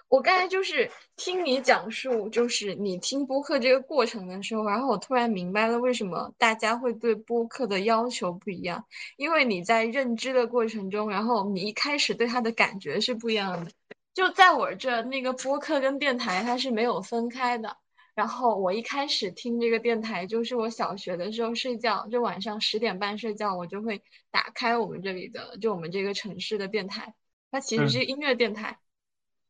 [0.09, 8.83] 我刚才就是听你讲述，就是你听播客这个过程的时候，然后我突然明白了为什么大家会对播客的要求不一样，
[9.19, 13.71] 因为你在认知的过程中，然后你一开始对它的感觉是不一样的。
[14.19, 17.77] 就在我这，那个播客跟电台它是没有分开的。
[18.17, 24.03] 然后我一开始听这个电台，就是我小学的时候睡觉，就晚上十点半睡觉，我就会
[24.33, 27.15] 打开我们这里的，就我们这个城市的电台，
[27.53, 28.81] 它其实是音乐电台。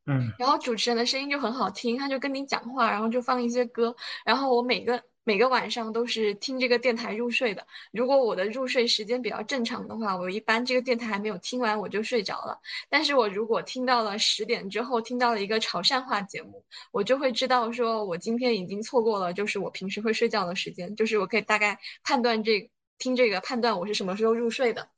[0.04, 7.66] 嗯，然后主持人的声音就很好听，他就跟你讲话，然后就放一些歌，然后我每个每个晚上都是听这个电台入睡的。
[7.92, 12.58] 如果我的入睡时间比较正常的话，我一般这个电台还没有听完我就睡着了。
[12.88, 24.88] 但是我如果听到了十点之后听到了一个潮汕话节目，我就会知道说我今天已经错过了，就是我平时会睡觉的时间，就是我可以大概判断这听这个判断我是什么时候入睡的。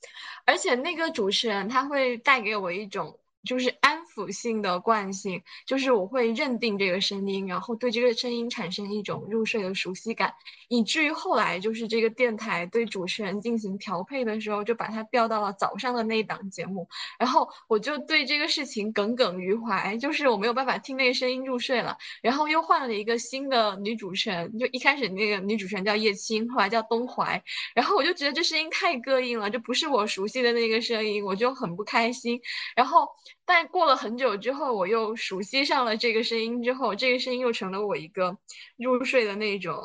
[0.47, 3.20] 而且那个主持人他会带给我一种。
[3.45, 10.35] 就是安抚性的惯性，就是我会认定这个声音，然后对这个声音产生一种入睡的熟悉感，
[10.69, 27.43] 以至于后来就是这个电台对主持人进行调配的时候，就把它调到了早上的那一档节目，然后我就对这个事情耿耿于怀，就是我没有办法听那个声音入睡了，然后又换了一个新的女主持人，就一开始那个女主持人叫叶青，后来叫东淮，
[27.75, 32.43] 然后我就觉得这声音太膈应了，这不是我熟悉的那个声音，我就很不开心，
[32.77, 33.09] 然后。
[33.53, 38.39] 但过了很久之后，我又熟悉上了这个声音之后，这个声音又成了我一个
[38.77, 39.83] 入睡的那种。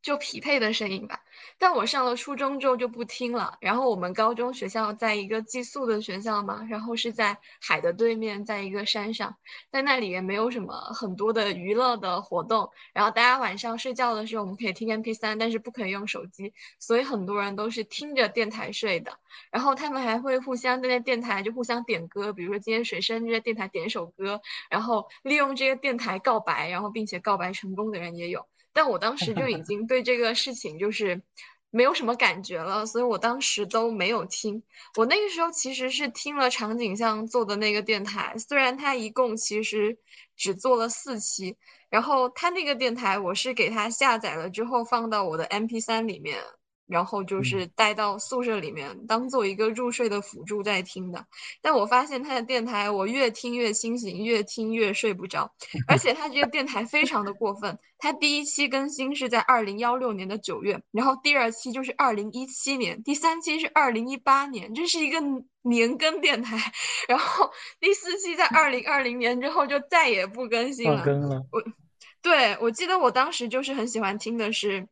[0.00, 1.20] 就匹配的声音吧，
[1.58, 3.56] 但我上了初中之后就不听了。
[3.60, 9.36] 然后我们高中学校在一个寄宿的学校嘛，然后是在海的对面，在一个山上，
[9.70, 12.70] 在那里也没有什么很多的娱乐的活动。
[12.92, 19.18] 然后大家晚上睡觉的时候，我们可以听 MP3，但是不可以用手机，所以很多人都是听着电台睡的。
[19.50, 28.46] 然后他们还会互相在那电台就互相点歌，比如说今天谁生日，电台点首歌，然后利用这个电台告白，然后并且告白成功的人也有。
[28.76, 31.22] 但我当时就已 经对这个事情就是
[31.70, 34.62] 没有什么感觉了，所以我当时都没有听。
[34.96, 39.98] 我那个时候其实是听了场景像做的那个电台，虽然他一共其实
[40.36, 41.56] 只做了四期，
[41.88, 46.38] 然后他那个电台我是给他下载了之后放到我的 MP 三里面。
[46.86, 51.26] 然后就是带到宿舍里面，当做一个入睡的辅助在听的。
[51.60, 55.52] 但我发现他的电台，我越听越清醒，越听越睡不着。
[55.88, 65.18] 而且他这个电台非常的过分，他第一期更新是在二零幺六年的九月，然后第二期就是二零一七年，第三期是二零一八年，这是一个
[65.62, 66.72] 年更电台。
[67.08, 71.04] 然后第四期在二零二零年之后就再也不更新了。
[71.50, 71.62] 我，
[72.22, 74.86] 对我记得我当时就是很喜欢听的是。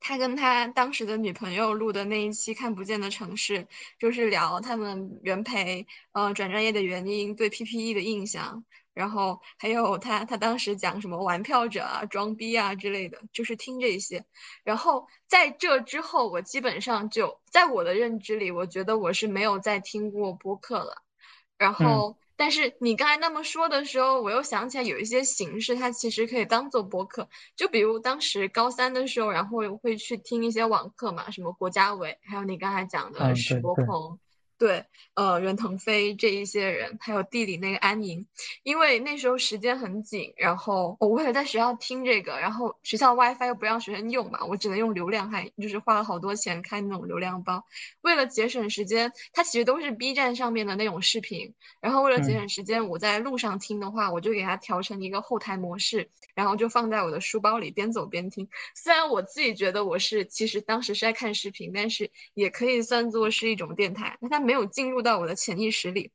[0.00, 3.58] 他跟他当时的女朋友录的那一期《看不见的城市》，
[3.98, 14.24] 就是聊他们原培呃转专业的原因，对 PPE 的印象，然后还有他他当时讲什么玩票者啊、装逼啊之类的，就是听这些。
[14.62, 21.02] 然后在这之后，我基本上就在我的认知里，我觉得我是没有再听过播客了。
[21.58, 22.16] 然后。
[22.36, 27.28] 但是你刚才那么说的时候，我又想起来有一些形式，它其实可以当做播客。
[27.56, 34.18] 就比如当时高三的时候，然后会去听一些网课嘛，什么国家委，还有你刚才讲的史国鹏，
[34.58, 34.82] 对，
[35.14, 38.26] 呃，任腾飞这一些人，还有地理那个安宁，
[38.62, 47.62] 因为那时候时间很紧，然后我为了在学校听这个，然后学校 WiFi 又不让学生用嘛，我只能用流量，还就是花了好多钱开那种流量包。
[48.00, 51.52] 为了节省时间，它其实都是 B 站上面的那种视频，
[51.82, 58.48] 然后为了节省时间，我在路上听的话，我就给它调成一个后台模式，然后就放在我的书包里，边走边听。
[58.74, 64.16] 虽然我自己觉得我是其实当时是在看视频，但是也可以算作是一种电台。
[64.18, 64.45] 那它。
[64.46, 66.12] 没有进入到我的潜意识里，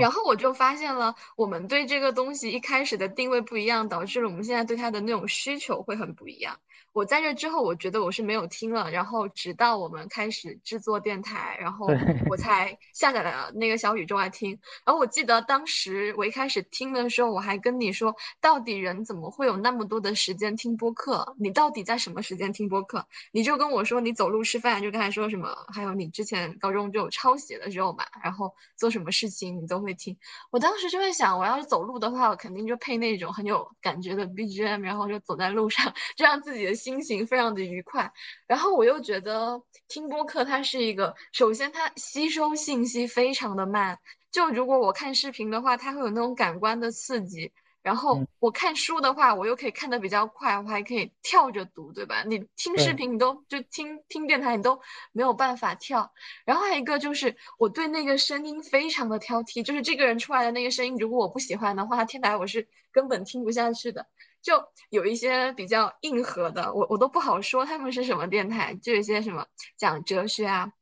[0.00, 6.60] 然后我就发现了，我们对这个东西一开始的定位不一样，导致了我们现在对它的那种需求会很不一样。
[6.92, 11.86] 我在这之后，我觉得我是没有听了，然后直到我们开始制作电台，然后
[12.28, 14.58] 我才 下载了那个小宇宙来听。
[14.84, 21.36] 然后我记得当时我一开始听的时候，我还跟你说，到底人怎么会有那么多的时间听播客？
[21.38, 23.06] 你到底在什么时间听播客？
[23.30, 30.18] 你就跟我说你走路吃饭，就刚才说什么，还有你之前高中就有抄写的时候嘛，然后做什么事情你都会听。
[30.50, 36.79] 我当时就会想，我要是走路的话，我肯定就配那种很有感觉的 BGM，然后就走在路上， 就让自己的。
[36.80, 38.12] 心情非常的愉快，
[38.46, 43.98] 然后我又觉得听播客它是一个，首先它吸收信息非常的慢，
[44.30, 47.52] 就如果我看视频的话，它会有那种感官的刺激，
[47.82, 52.24] 然后我看书的话，我又可以看得比较快，我还可以跳着读，对吧？
[52.26, 54.80] 你听视频，你都就听听电台，你都
[55.12, 56.12] 没有办法跳。
[56.44, 64.06] 然后还有一个就是我对那个声音非常的挑剔，就是这个人出来的那个声音，如果我不喜欢的话，天台我是根本听不下去的。
[64.42, 70.72] 就有一些比较硬核的，我我都不好说他们是什么电台，就有些什么讲哲学啊，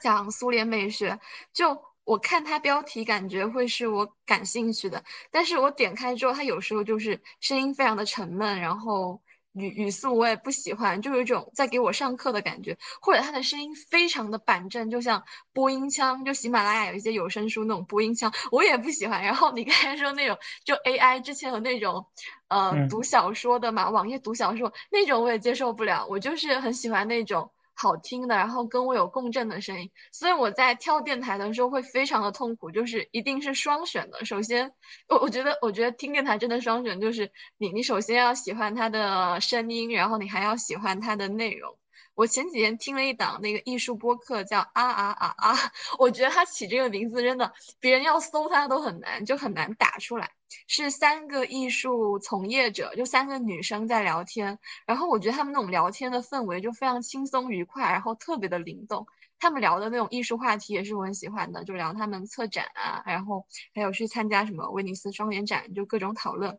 [0.00, 1.20] 讲苏联美学，
[1.52, 9.20] 就我看它标题感觉会是我感兴趣的，但是我点开之后，它有时候就是声音非常的沉闷，然后。
[9.58, 19.22] 语语速我也不喜欢，就有一种在给我上课的感觉，或者他的声音非常的板正，就像播音腔，就喜马拉雅有一些有声书那种播音腔，我也不喜欢。
[19.22, 22.06] 然后你刚才说那种，就 AI 之前有那种，
[22.48, 27.50] 呃，读小说的嘛，网页读小说那种我也接受不了，我就是很喜欢那种。
[27.80, 34.24] 好听的，然后跟我有共振的声音，所以我在挑电台的时候会非常的痛苦，就是一定是双选的。
[34.24, 34.72] 首先，
[35.08, 41.78] 我我觉得，我觉得听电台真的双选，就是你你首先要喜欢它的声音，然后你还要喜欢它的内容。
[42.18, 45.54] 我前几天听了一档那个艺术播客，叫啊啊啊啊，
[46.00, 50.32] 我觉得他起这个名字真的，别人要搜他都很难，就很难打出来。
[50.66, 59.06] 是三个艺术从业者，就三个女生在聊天，然后我觉得他们那种聊天的氛围就非常轻松愉快，然后特别的灵动。
[59.38, 66.58] 他们聊的那种艺术话题也是我很喜欢的，就聊他们策展啊，然后还有去参加什么威尼斯双年展，就各种讨论。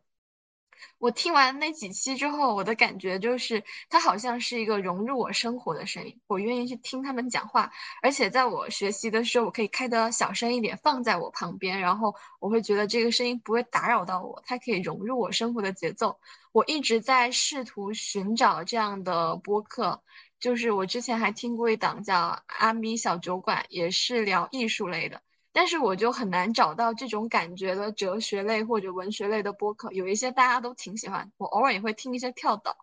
[0.97, 7.71] 我听完那几期之后，我的感觉就是，它好像是一个融入我生活的声音，我愿意去听他们讲话，
[8.01, 16.19] 而且在我学习的时候，我可以开的小声一点，放在我旁边，然后我会觉得这个声音不会打扰到我，它可以融入我生活的节奏。
[16.51, 20.01] 我一直在试图寻找这样的播客，
[20.39, 25.21] 就是我之前还听过一档叫阿咪小酒馆，也是聊艺术类的。
[25.59, 32.77] 但是我就很难找到这种感觉的哲学类或者文学类的播客，有一些大家都挺喜欢，我偶尔也会听一些跳岛，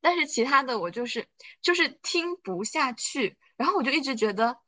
[0.00, 1.28] 但是其他的我就是
[1.62, 4.58] 就是听不下去，然后我就一直觉得，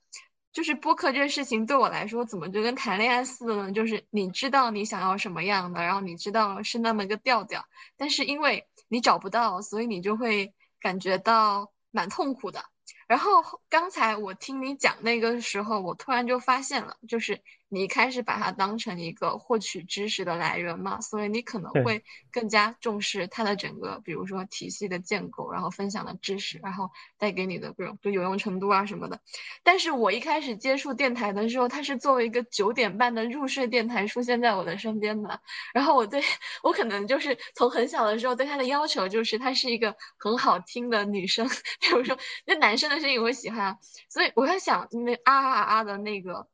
[0.52, 3.72] 就是播客这个事情对我来说怎么就跟谈恋爱似的呢？
[3.72, 12.66] 就是你知道你想要什么样的，然后你知道是那么个调调，但是因为你找不到，所以你就会感觉到蛮痛苦的。
[13.08, 29.18] 然后刚才我听你讲那个时候，我突然就发现了，就是你开始把它当成一个获取知识的来源嘛，所以你可能会更加重视它的整个，比如说体系的建构，然后分享的知识，然后带给你的各种就有用程度啊什么的。
[29.62, 35.40] 但是我一开始接触电台的时候，它是作为一个九点半的入睡电台出现在我的身边的，
[35.72, 36.22] 然后我对
[36.62, 41.48] 我可能就是从很小的时候对它的要求就是它是一个很好听的女生，
[41.80, 42.98] 比如说那男生的。
[42.98, 46.48] 声音我喜欢，所以我在想，那啊啊啊的那个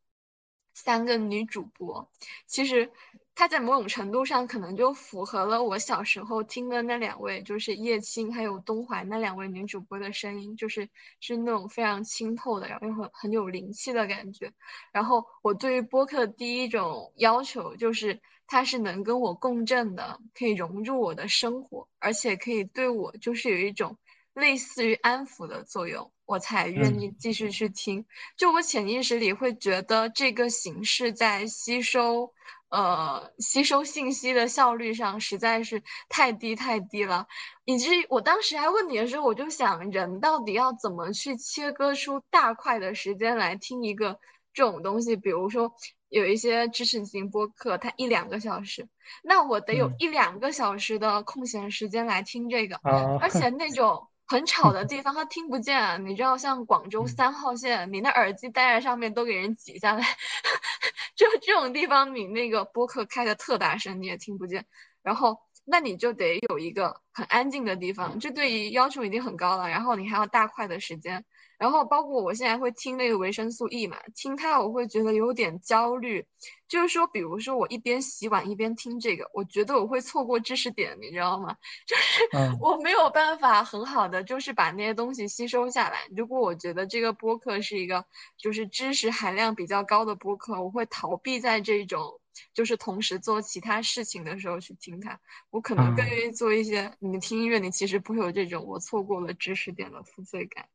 [0.75, 2.11] 三个女主播，
[2.47, 2.91] 其实
[3.35, 10.89] 她在某种程度上可能就符合了我小时候听的那两位，就是叶青还有东淮那两位女主播的声音，就是
[11.21, 14.53] 是那种非常清透的，然后又很很有灵气的感觉。
[14.93, 23.97] 然后我对于播客的第一种要求就是，它是能跟我共振的，可以融入我的生活，而且可以对我就是有一种。
[24.35, 28.05] 类似于安抚的作用，我才愿意继续去听。
[28.37, 32.33] 就我潜意识里会觉得这个形式在吸收，
[32.69, 37.27] 呃，吸收信息的效率上实在是太低太低了。
[37.65, 44.19] 以至于我当时还问你的时候，我就想，人到底要怎么去切割出大块的时间来听一个
[44.53, 45.75] 这种东西，比如说
[46.09, 48.89] 有一些知识型播客，它一两个小时，
[49.23, 52.77] 那我得有一两个小时的空闲时间来听这个，
[53.21, 60.03] 而且那 种很吵的地方他听不见，你知道，像广州三号线，你那耳机戴在上面都给人挤下来，
[61.17, 64.67] 就这种地方，你那个播客开的特大声你也听不见，
[65.03, 65.39] 然后。
[65.67, 69.67] 那你就得有一个很安静的地方，这对于要求已经很高了。
[69.71, 71.25] 然后你还要大块的时间，
[71.59, 76.27] 然后包括我现在会听那个维生素 E 嘛，听它我会觉得有点焦虑。
[76.67, 81.57] 就是说，比如说我一边洗碗一边听这个，我觉得我会错过知识点，你知道吗？
[81.87, 86.09] 就是我没有办法很好的就是把那些东西吸收下来。
[86.17, 88.05] 如果我觉得这个播客是一个
[88.37, 92.21] 就是知识含量比较高的播客，我会逃避在这种。
[92.53, 96.93] 就是同时做其他事情的时候去听它，我可能更愿意做一些。
[96.99, 100.67] 你听音乐，你其实不会有这种我错过了知识点的负罪感。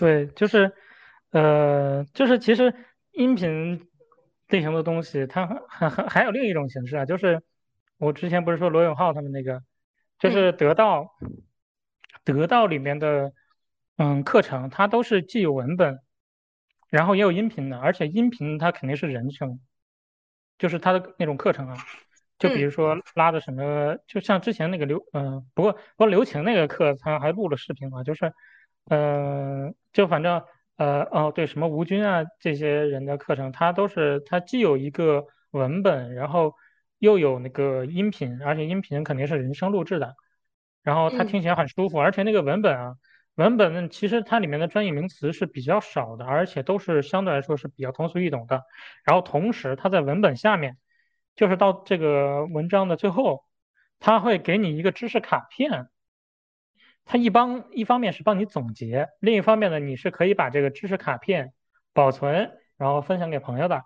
[0.00, 0.72] 对，就是，
[1.30, 2.74] 呃，就是其实
[3.12, 3.86] 音频
[4.48, 7.42] 类型的东西，它还还还有另一种形式啊，就是
[7.98, 9.62] 我之前不是说罗永浩他们那个，
[10.18, 11.12] 就是得到
[12.24, 13.32] 得到里面的
[13.98, 16.00] 嗯课程，它都是既有文本，
[16.88, 19.60] 然后也有音频的，而且音频它肯定是人声。
[20.58, 21.76] 就是它的那种课程啊，
[22.38, 28.30] 就比如说拉的什么，就像之前那个刘，嗯，不过不过刘晴那个课他还录了视频嘛，就是，
[28.86, 30.42] 嗯，就反正，
[30.76, 36.54] 呃，哦，对，什么吴军啊这些人的课程，他都是他既有一个文本，然后
[36.98, 40.14] 又有那个音频，而且音频肯定是人声录制的，
[40.82, 42.94] 然后他听起来很舒服，而且那个文本啊。
[43.36, 48.64] 文本其实它里面的专业名词是比较少的，而且都是相对来说是比较通俗易懂的。
[49.02, 50.76] 然后同时，它在文本下面，
[51.36, 53.44] 就是到这个文章的最后，
[53.98, 55.88] 它会给你一个知识卡片。
[57.04, 61.52] 它一帮一方面是帮你总结，另一方面呢，你是可以把这个知识卡片
[61.92, 63.82] 保存，然后分享给朋友的。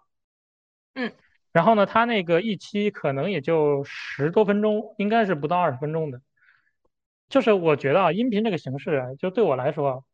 [0.94, 1.12] 嗯。
[1.52, 6.20] 然后呢，它那个一期可能也就十多分钟，应该是不到二十分钟的。
[7.28, 10.04] 就是我觉得啊，音频这个形式，就对我来说，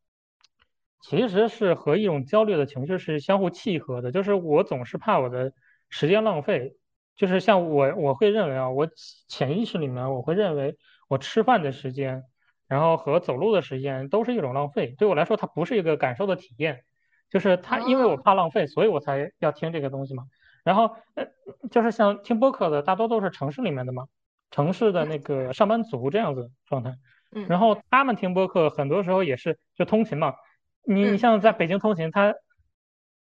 [1.00, 4.12] 其实是和一种焦虑的情绪是相互契合的。
[4.12, 5.52] 就是我总是怕我的
[5.88, 6.76] 时间浪费，
[7.16, 8.88] 就是像我我会认为啊，我
[9.26, 10.76] 潜意识里面我会认为
[11.08, 12.22] 我吃饭的时间，
[12.70, 14.94] 然后和走路的时间都是一种浪费。
[14.96, 16.84] 对我来说，它不是一个感受的体验，
[17.28, 20.24] 就是它，因为我怕浪费，所以我才要听这个东西嘛。
[20.64, 21.26] 然后呃，
[21.70, 24.06] 就是像听播客的，大多都是城市里面的嘛。
[24.52, 26.96] 城市的那个上班族这样子状态，
[27.30, 30.34] 嗯，然后他们听播客很多时候也是就通勤嘛，
[30.84, 32.34] 你你像在北京通勤，他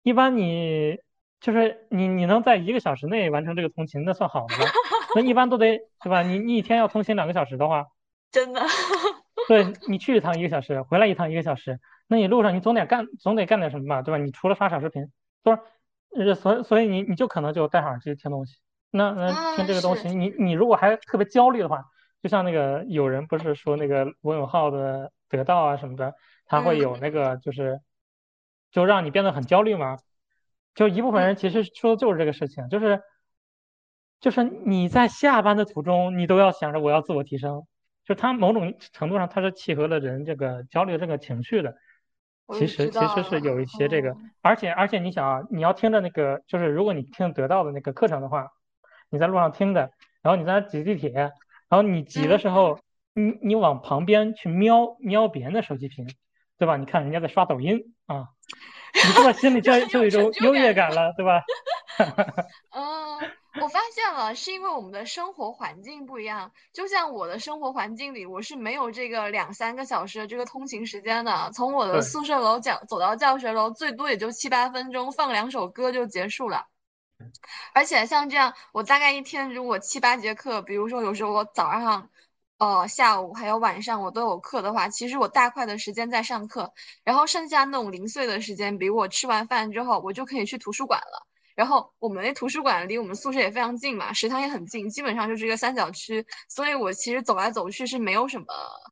[0.03, 0.99] 一般你
[1.41, 4.71] 就是你你能在一个小时内完成这个通勤，那算好的了，
[5.15, 6.23] 那一般都得对吧？
[6.23, 7.87] 你你一天要通勤两个小时的话，
[8.31, 8.61] 真的，
[9.47, 14.17] 对你去一趟一个小时，回来一趟一个小时，那你路上你总得干总得干点什么吧，对吧？
[14.17, 15.09] 你除了刷小视频，
[15.41, 15.51] 不
[16.15, 18.57] 是，所以所以你你就可能就戴上耳机听东西。
[18.91, 21.83] 那那听这个东西，你你如果还特别焦虑的话，
[22.21, 26.13] 就像那个有人不是说那个罗永浩的得到啊什么的，
[26.45, 27.79] 他会有那个就是，
[28.71, 29.97] 就让你变得很焦虑嘛。
[30.73, 33.01] 就一部分人其实说的就是这个事情，就是
[34.19, 37.63] 就是你在下班的途中，你都要想着我要自我提升，
[38.07, 41.75] 就它某种程度上它是契合了人这个焦虑的这个情绪的。
[42.53, 48.47] 其实其实是有一些这个，而且而且你想啊，你要听着那个，就是如果你听得到的那个课程的话。
[49.09, 49.89] 你在路上听的，
[50.21, 51.31] 然后你在那挤地铁，然
[51.69, 52.77] 后你挤的时候，
[53.13, 56.05] 你你往旁边去瞄瞄别人的手机屏，
[56.57, 56.75] 对吧？
[56.75, 58.27] 你看人家在刷抖音啊，
[58.93, 61.41] 你是不是心里就 就有一种优越感了，对吧？
[62.71, 62.83] 嗯，
[63.61, 66.51] 我发现了，是因为我们的生活环境不一样。
[66.73, 71.51] 就像我的生活环境里，我是没有这个两三个小时的这个通勤时间的。
[71.53, 76.67] 从我的宿舍楼讲走到教学楼，最多也就七八分钟，放两首歌就结束了。
[77.73, 82.09] 而且像这样，我大概一天如果七八节课，比如说有时候我早上、
[82.59, 91.25] 呃下午还有晚上我都有课的话，其实我大块的时间在上课，然后剩下那种零碎的时间，比如我吃完饭之后，我就可以去图书馆了。
[91.57, 98.45] 然后我们那图书馆离我们宿舍也非常近嘛，食堂也很近，基本上就是一个三角区，所以我其实走来走去是没有什么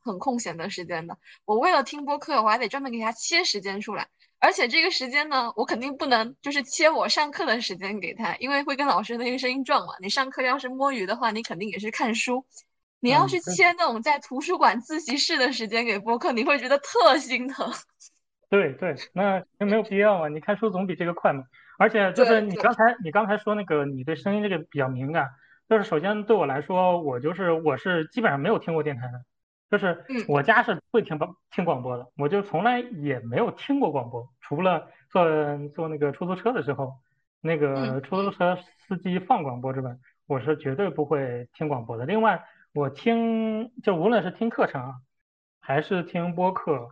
[0.04, 1.16] 很空闲的时间的。
[1.46, 4.08] 我为了听播客，我还得专门给他切时间出来。
[4.40, 9.94] 而且这个时间呢，我肯定不能就是切我上课的时间给他，因为会跟老师那个声音撞嘛。
[10.02, 12.48] 你上课要是摸鱼的话，你肯定也是看书。
[13.00, 17.72] 你要是切那种在图书馆自习室的时间给播客，你会觉得特心疼。
[18.50, 21.44] 对对，那那没有必要嘛，你看书总比这个快嘛。
[21.78, 25.30] 而且就是你刚才你刚才说那个你对声音这个比较敏感，
[25.68, 29.24] 就是首先对我来说，我就是我是基本上没有听过电台的。
[29.72, 35.26] 就是我家是会听广听广播的，我就从来也没有听过广播，除了坐
[35.70, 37.00] 坐那个出租车的时候，
[37.42, 38.58] 那个出租车
[38.88, 39.98] 司机放广播之外，
[40.28, 42.06] 我是绝对不会听广播的。
[42.06, 44.96] 另外，我听就无论是听课程啊，
[45.60, 46.92] 还是听播客，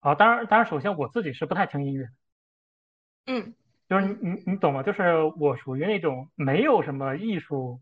[0.00, 2.08] 啊，当然，当然，首先我自己是不太听音乐，
[3.28, 3.54] 嗯，
[3.88, 4.82] 就是你你你懂吗？
[4.82, 7.80] 就是我属于那种没有什么艺术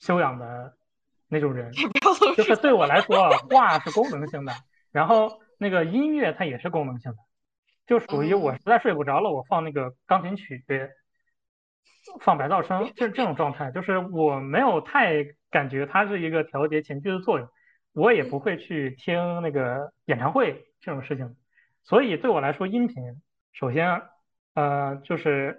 [0.00, 0.76] 修养的
[1.28, 1.72] 那种人，
[2.36, 4.52] 就是对我来说，画是功能性的，
[4.92, 7.18] 然后那个音乐它也是功能性的。
[7.86, 10.64] 就属于我实在睡不着了，我放那个钢琴曲，
[12.20, 13.70] 放白噪声，就是这种状态。
[13.70, 17.48] 就是我没有太感觉它是一个调节情绪的作用，
[17.92, 21.36] 我也不会去听那个演唱会这种事情。
[21.82, 23.22] 所以对我来说，音频
[23.52, 24.02] 首先，
[24.54, 25.58] 呃，就是，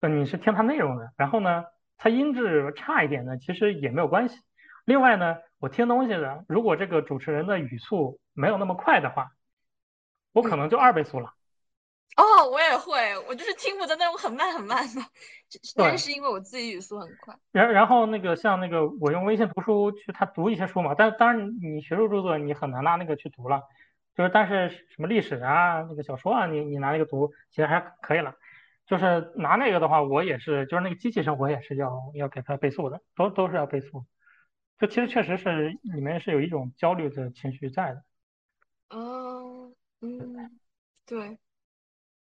[0.00, 1.64] 呃，你是听它内容的，然后呢，
[1.96, 4.38] 它音质差一点呢，其实也没有关系。
[4.84, 9.30] 另外呢，我听东西的，如果这个主持人的语速没有那么快的话。
[10.32, 11.32] 我可能就二倍速了。
[12.14, 15.00] 哦，我也会，我就是听不得那种很慢很慢的。
[15.74, 17.34] 但是因为我自己语速很快。
[17.52, 23.62] 然然后那个像那个我用微信读书去他读一些书嘛，但当然你学术著作你很难拿那个去读了，
[24.16, 28.34] 就是但是什么历史啊那个小说啊你你拿那个读其实还可以了。
[28.86, 34.04] 就是拿那个的话，我也是就是那个机器生活也是要要给它倍速的，都都是要倍速。
[34.78, 38.02] 就其实确实是里面是有一种焦虑的情绪在的。
[38.90, 39.72] 哦。
[40.02, 40.60] 嗯，
[41.06, 41.38] 对，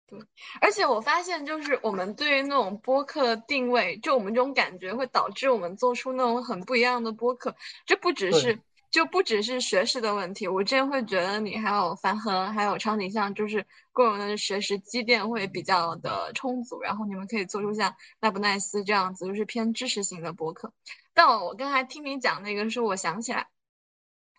[0.07, 0.21] 对，
[0.61, 7.57] 而且我发现，就是我们对于那种播客定位，就我们这种感觉，会导致我们做出那种很不一样的播客。
[7.87, 8.61] 这不只是，
[8.97, 10.49] 就不只是学识的问题。
[10.49, 20.73] 我之前会觉得你还有樊恒，还有超级像，就是个人的学识积淀会比较的充足，然后你们可以做出像奈不奈斯这样子，就是偏知识型的播客。
[21.13, 23.49] 但我刚才听你讲那个时候，我想起来。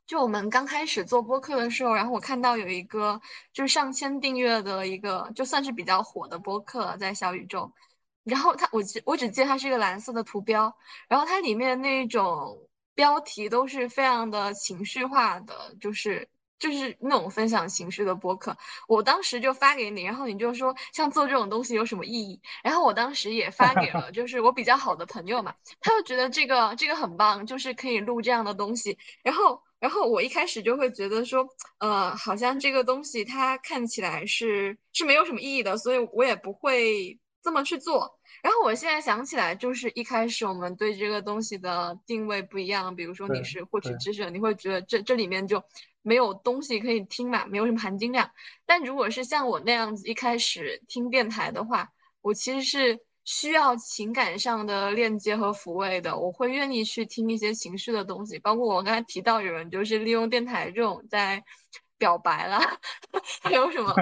[0.08, 3.22] 就我们刚开始做播客的时候，然后我看到有一个
[3.54, 7.74] 就是上千订阅的一个，就算是比较火的播客，在小宇宙。
[8.24, 10.76] 然后它，我只我只记得它是一个蓝色的图标，
[11.08, 12.67] 然后它里面那种
[12.98, 16.28] 标题都是非常的情绪化的，就是
[16.58, 18.58] 就是那种分享情绪的播客。
[18.88, 22.42] 我当时就发给你，然后你就说像做这种东西有什么意义？
[22.64, 29.62] 然后我当时也发给了， 就是我比较好的朋友嘛，他就觉得这个这个很棒，就是可以录这样的东西，然后。
[29.80, 38.17] 然后我一开始就会觉得说，呃，好像这个东西它看起来是是没有什么意义的，所以我也不会这么去做。
[38.44, 45.64] 然后我现在想起来，就是一开始我们对这个东西的定位不一样，比如说你是获取知识，你会觉得这这里面就
[46.02, 48.32] 没有东西可以听嘛，没有什么含金量。
[48.66, 51.90] 但如果是像我那样子一开始听电台的话，
[52.22, 53.00] 我其实是。
[53.30, 61.44] 需要情感上的链接和抚慰的，我会愿意去听一些情绪的东西，包括我刚才提到有人就是利用电台这种在
[61.98, 62.58] 表白了，
[63.44, 63.94] 还有什么，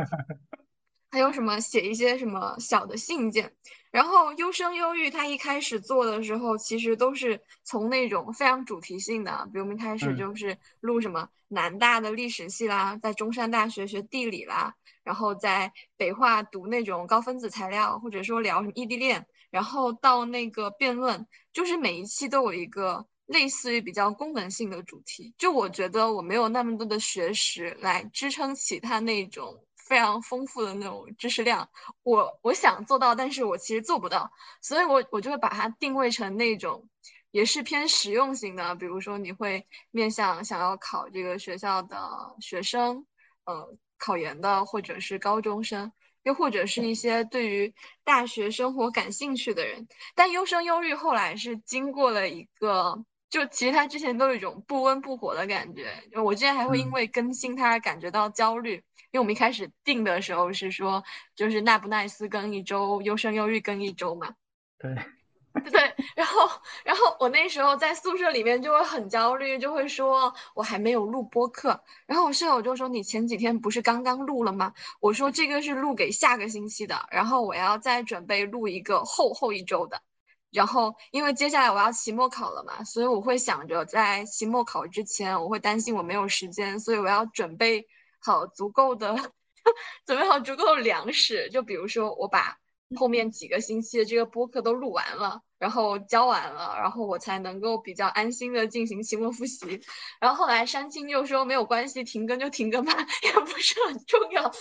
[1.16, 3.54] 还有什么写一些什么小的信件，
[3.90, 14.76] 然后优生优育他一开始做的时候，其实都是从那种非常主题性的，比如我们开始就是录什么南大的历史系啦，在中山大学学地理啦。
[15.06, 25.34] 然后在北化读那种高分子材料，或者说聊什么异地恋，然后到那个辩论，就是每一期都有一个类似于比较功能性的主题。
[25.38, 31.70] 就我觉得我没有那么多的学识来支撑起它那种非常丰富的那种知识量，
[32.04, 34.32] 我我想做到，但是我其实做不到，
[34.62, 36.90] 所以我我就会把它定位成那种
[37.32, 43.06] 也是偏实用型的，比如说你会面向想要考这个学校的学生，
[43.46, 43.78] 呃。
[43.98, 47.74] 考研的，或者是高中生，又或者是一些对于
[48.04, 49.88] 大学生活感兴趣的人。
[50.16, 53.06] 但优生优育后来是经过了一个，
[53.36, 55.88] 就其实他之前都有一种不温不火的感觉。
[56.24, 58.76] 我之前还会因为更新它感觉到焦虑，
[59.12, 61.04] 因为我们一开始定的时候是说，
[61.36, 64.36] 就是奈不奈斯更一周，优生优育更一周嘛。
[64.78, 64.96] 对。
[65.72, 66.50] 对，然后，
[66.86, 71.82] 然后我那时候在宿舍里面就会很焦虑，就会说我还没有录播课。
[72.06, 80.02] 然后我舍友就说：“你前几天不是刚刚录了吗？”我说：“这个是录给下个星期的，然后我要再准备录一个后后一周的。
[80.56, 87.86] 然后因为接下来我要期末考了嘛，所以我会想着在期末考之前，我会担心我没有时间，所以我要准备
[88.20, 89.16] 好足够的，
[90.08, 91.50] 准备好足够的粮食。
[91.52, 92.58] 就比如说我把。”
[92.96, 99.82] 后面几个星期的这个播客都录完了，然后交完了，然后我才能够比较安心的进行期末复习。
[100.22, 102.94] 然后后来山青就说没有关系，停更就停更吧，
[103.26, 104.54] 也不是很重要。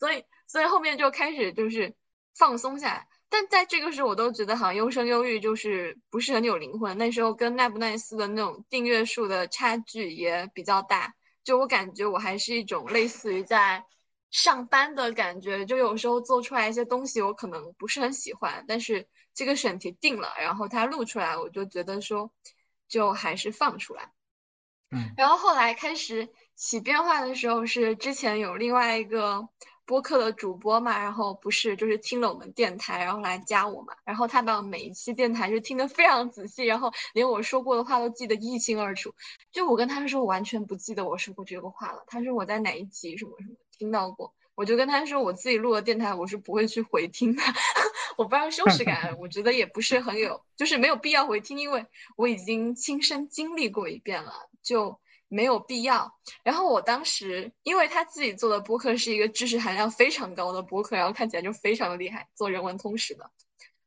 [0.00, 1.94] 所以，所以后面就开始就是
[2.34, 3.06] 放松下来。
[3.28, 6.96] 但在这个时候，我都觉得好像优生优育就是不是很有灵魂。
[6.98, 11.14] 那时候跟奈不奈斯的那种订阅数的差距也比较大，
[11.44, 13.84] 就我感觉我还是一种类似于在。
[14.32, 22.32] 上班的感觉，就有时候做出来一些东西，我可能不是很喜欢，但是这个选题定了，然后它录出来，我就觉得说，
[22.88, 24.10] 就还是放出来。
[24.90, 29.48] 嗯，然后后来开始起变化的时候，是之前有另外一个。
[29.86, 39.14] 播客的主播嘛，然后不是就是听了我们电台，然后来加我嘛，然后他把每一期电台就听得非常仔细，然后连我说过的话都记得一清二楚。
[39.52, 42.02] 就我跟他说，我完全不记得我说过这个话了。
[42.08, 47.42] 他说我在哪一集什么什么听到过，我就跟他说我自己录的电台我是不会去回听的，
[48.18, 54.32] 我不知道羞耻感，我觉得也不是很有，就是没有必要回听，因为我已经亲身经历过一遍了，
[54.62, 54.98] 就。
[55.28, 56.12] 没有必要。
[56.42, 63.30] 然后我当时，因为他自己做的播客是一个知识含量非常高的播客，然后看起来就非常的厉害，做人文通史的，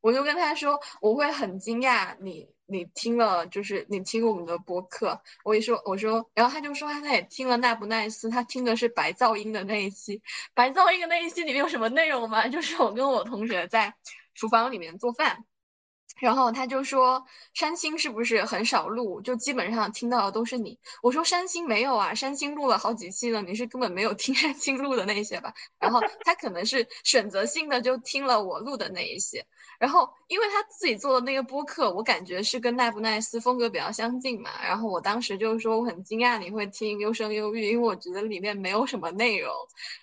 [0.02, 10.22] 我就跟他说，我会很惊讶你你听了，就是你听我们的播客，我一说我说，然后他就说他也听了那不奈斯，他听的是白噪音的那一期，
[10.54, 12.48] 白噪音的那一期里面有什么内容吗？
[12.50, 13.94] 就是我跟我同学在
[14.36, 15.46] 厨房里面做饭。
[16.20, 19.22] 然后他就说：“山青是不是很少录？
[19.22, 29.46] 就基本上听到的都是你。”我说：“山青没有啊，山青录了好几期了，你是根本没有听山青录的那些吧？”然后他可能是选择性的就听了我录的那一些。
[29.80, 34.50] 然后因为他自己做的那个播客，我感觉是跟奈不奈斯风格比较相近嘛。
[34.62, 39.54] 然后我当时就说我很惊讶你会听优生优育，因为我觉得里面没有什么内容。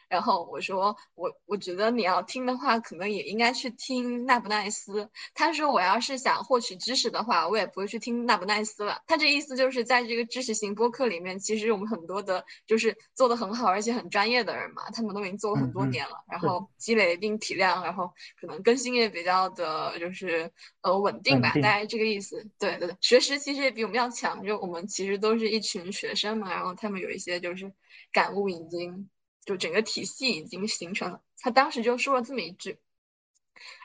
[0.08, 5.10] 然后我说我我觉得你要听的话，可能也应该去听奈不奈斯。
[5.34, 9.02] 他说我要是想获取知识的话，我也不会去听奈不奈斯了。
[9.06, 20.50] 他这意思就是在这个知识型播客里面，其实我们很多的就是做的很好而且很专业的人嘛，他们都已经做了很多年了，然后积累一定体量，然后可能更新也比较的就是
[20.82, 22.48] 呃稳定吧，大概这个意思。
[22.58, 27.72] 对对对，学识其实也比我们要强，就我们其实都是一群学生嘛，然后他们有一些就是
[28.12, 29.08] 感悟已经。
[29.46, 32.80] 就整个体系已经形成了，他当时就说了这么一句，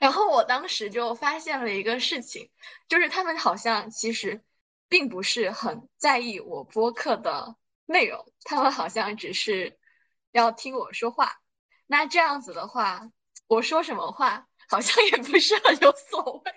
[0.01, 2.49] 然后我当时就发现了一个事情，
[2.89, 4.43] 就是他们好像其实
[4.89, 7.55] 并不是很在意我播客的
[7.85, 9.77] 内容，他们好像只是
[10.31, 11.39] 要听我说话。
[11.85, 13.11] 那这样子的话，
[13.45, 16.51] 我说什么话好像也不是很有所谓。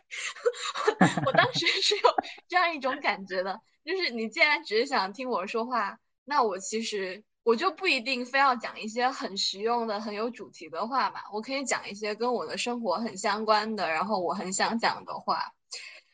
[1.27, 2.03] 我当时是有
[2.49, 7.23] 这样一种感觉的，就是你既然只是想听我说话，那我其实。
[7.45, 15.53] 我就不一定非要讲一些很实用的、很有主题的话吧，我可以讲一些跟我的生活很相关的，然后我很想讲的话。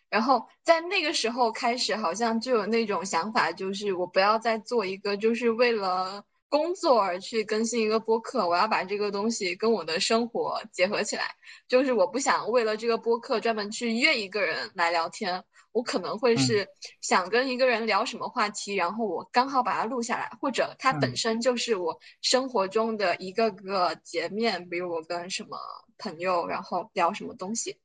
[0.09, 11.23] 然后在那个时候开始，好像就有那种想法，就是我不要再做一个就是为了工作而去更新一个播客，我要把这个东西跟我的生活结合起来，
[11.69, 15.45] 就是我不想为了这个播客专门去约一个人来聊天。
[15.73, 16.69] 我可能会是
[17.01, 25.59] 想跟一个人聊什么话题，然后我刚好把它录下来，或者它本身就是我生活中的一个个截面，比如我跟什么
[25.97, 27.79] 朋友，然后聊什么东西，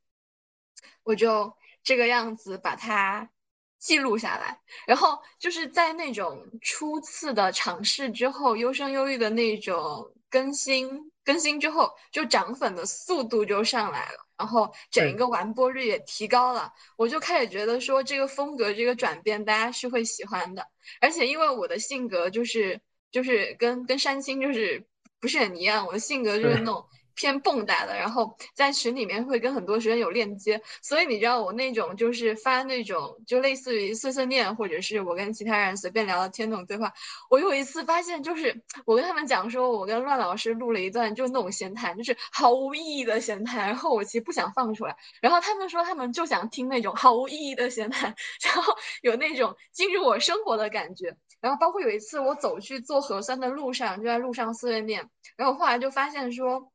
[1.03, 3.29] 我就这个样子把它
[3.77, 14.25] 记录下来，然后就是在那种初次的尝试之后，优生优育的那种更新更新之后，就涨粉的速度就上来了。
[14.37, 20.67] 然后整一个完播率也提高了，我就开始觉得说这个风格这个转变大家是会喜欢的，
[21.01, 22.79] 而且因为我的性格就是
[23.11, 24.87] 就是跟跟山青就是
[25.19, 26.85] 不是很一样，我的性格就是那种。
[27.15, 36.93] 偏蹦跶的，然后在群里面会跟很多学生有链接，所以你知道我那种就是发那种就类似于碎碎念，或者是我跟其他人随便聊聊天那种对话。
[37.29, 48.13] 我有一次发现，就是我跟他们讲说，我跟乱老师录了一段就那种闲谈，就是毫无意义的闲谈，然后我其实不想放出来，然后他们说他们就想听那种毫无意义的闲谈，
[48.43, 51.15] 然后有那种进入我生活的感觉。
[51.41, 56.71] 然后包括有一次我走去做核酸的路上，就在路上碎碎念，然后后来就发现说。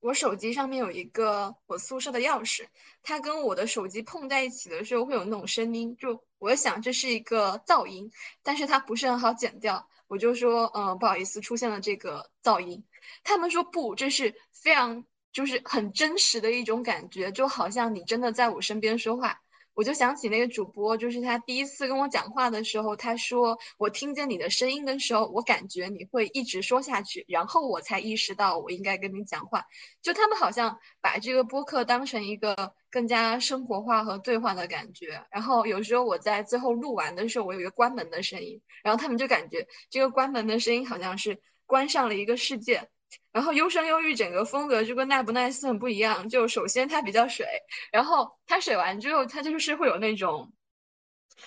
[0.00, 2.66] 我手机上面有一个我宿舍的钥匙，
[3.02, 8.10] 它跟我的手机碰在一起的时候会有那种声音，就我想这是一个噪音，
[8.42, 12.84] 但是它不是很好剪掉，我就说，嗯，不好意思，出现了这个噪音。
[13.24, 19.40] 他们说不，这是非常就是很真实的一种感觉，就好像你真的在我身边说话。
[19.78, 29.64] 我就想起那个主播，就是他第一次跟我讲话的时候，他说我听见你的声音的时候，我感觉你会一直说下去，然后我才意识到我应该跟你讲话。
[30.02, 35.24] 就他们好像把这个播客当成一个更加生活化和对话的感觉。
[35.30, 42.88] 然后有时候我在最后录完的时候，我有一个关门的声音，然后他们就感觉这个关门的声音好像是关上了一个世界。
[43.32, 47.46] 然后优生优育整个风格就跟奈不奈斯很不一样，就首先它比较水，
[47.92, 50.52] 然后它水完之后，它就是会有那种，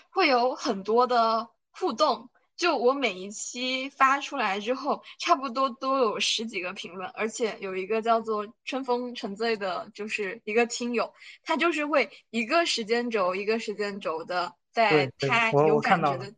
[0.09, 16.33] 会有很多的互动，就我每一期发出来之后，差不多都有十几个评论，而且有一个叫做“春风沉醉”的，就是一个听友，他就是会一个时间轴一个时间轴的，在他有感觉的，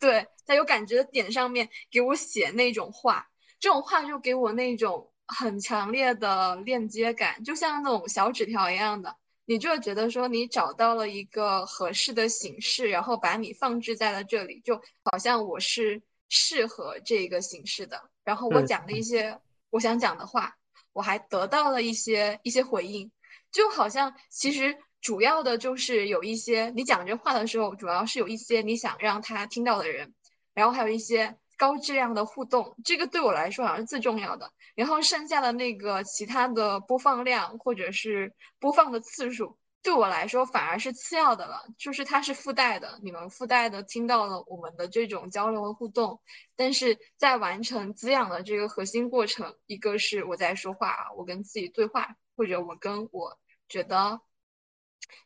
[0.00, 3.29] 对，在有感觉的点上面给我写那种话，
[3.60, 9.14] 这种话就给我那种很强烈的链接感，就像那种小纸条一样的。
[9.44, 18.00] 你就觉得说你找到了一个合适的形式，然后把你放置在了这里，就好像我是适合这个形式的。
[18.24, 19.38] 然后我讲了一些
[19.70, 20.56] 我想讲的话，
[20.92, 23.10] 我还得到了一些一些回应，
[23.50, 30.14] 就好像其实主要的就是有一些你讲这话的时候，主要是有一些你想让他听到的人，
[30.54, 31.36] 然后还有一些。
[31.60, 34.50] 高质量的互动，这个对我来说好像是最重要的。
[34.74, 41.66] 然后剩下的那个其他的播放量或者是播放的次数，对我来说反而是次要的了。
[41.76, 46.22] 就是它是附带的，你们附带的听到了我们的这种交流和互动，
[46.56, 53.38] 但是在完成滋养的这个核心过程，一个是我在说话，我跟自己对话，或者我跟我
[53.68, 54.22] 觉得。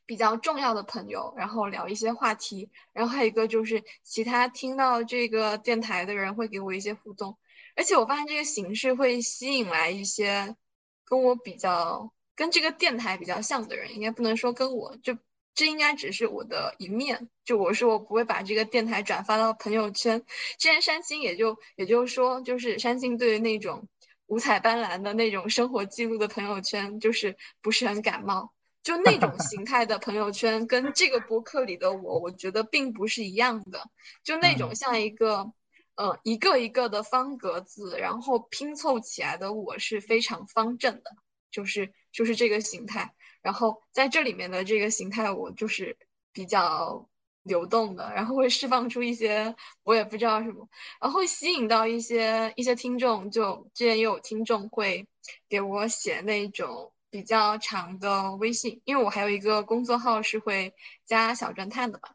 [0.06, 7.38] 比较重要的朋友，然后聊一些话题，然后还有一个就是其他听到这个电台的人会给我一些互动，
[7.76, 10.56] 而且我发现这个形式会吸引来一些
[11.04, 15.16] 跟我比较跟这个电台比较像的人，应该不能说跟我就
[15.54, 20.20] 这应该只是我的一面，就我说我不会把这个电台转发到朋友圈，
[20.58, 23.86] 之前山青也就也就是说就是山青对于那种
[24.26, 28.52] 五彩斑斓的那种生活记录的朋友圈就是不是很感冒。
[28.84, 33.88] 就那种形态的朋友圈，跟这个博客里的我，我觉得并不是一样的。
[34.22, 35.50] 就那种像一个，
[35.94, 41.16] 呃，一个一个的方格子，然后拼凑起来的我是非常方正的，
[41.50, 43.14] 就是就是这个形态。
[43.40, 45.96] 然后在这里面的这个形态，我就是
[46.34, 47.08] 比较
[47.42, 50.68] 流动的，然后会释放出一些我也不知道什么，
[51.00, 53.30] 然后会吸引到一些一些听众。
[53.30, 55.08] 就之前也有听众会
[55.48, 56.90] 给我写那种。
[57.14, 62.08] 比较长的微信，因为我还有一个工作号是会加小侦探的嘛，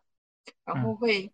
[0.66, 1.32] 然后会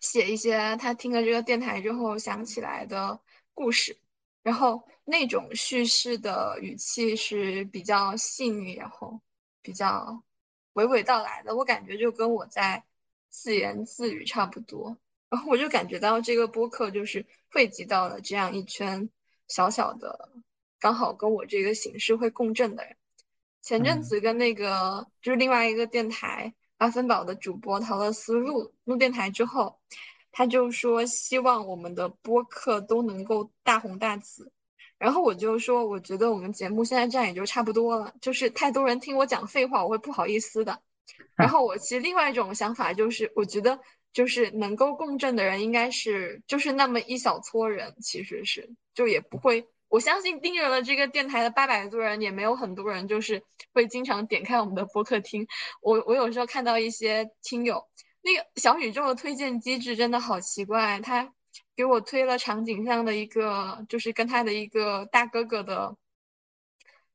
[0.00, 3.20] 写一些他听了这个电台之后想起来的
[3.52, 3.98] 故事，
[4.44, 9.20] 然后那种叙事的语气是比较细腻，然后
[9.60, 10.22] 比较
[10.74, 12.84] 娓娓道来的，我感觉就跟我在
[13.28, 14.96] 自言自语差不多，
[15.30, 19.10] 然后我就感觉到这个播客就是汇集到了这样一圈
[19.48, 20.30] 小小的。
[20.82, 22.96] 刚好跟我这个形式会共振的人，
[23.60, 29.78] 前阵子跟那个就是另外一个电台八分宝的主播陶乐思录录电台之后，
[30.32, 34.50] 他就说希望我们的播客都能够大红大紫，
[34.98, 40.82] 然后我就说我觉得我们节目现在这样也就差不多了，就是太多人听我讲废话，我会不好意思的。
[41.36, 43.78] 然后我其实另外一种想法就是，我觉得
[44.12, 49.68] 就是能够共振的人应该是就是那么一小撮人，其实是就也不会。
[49.92, 53.42] 我相信订阅了这个电台的八百多人，也没有很多人就是
[53.74, 55.46] 会经常点开我们的播客听。
[55.82, 57.86] 我我有时候看到一些听友，
[58.22, 61.34] 那个小宇宙的推荐机制真的好奇怪，他
[61.76, 65.94] 给我推了场景上的一个，就是跟他的一个大哥哥的。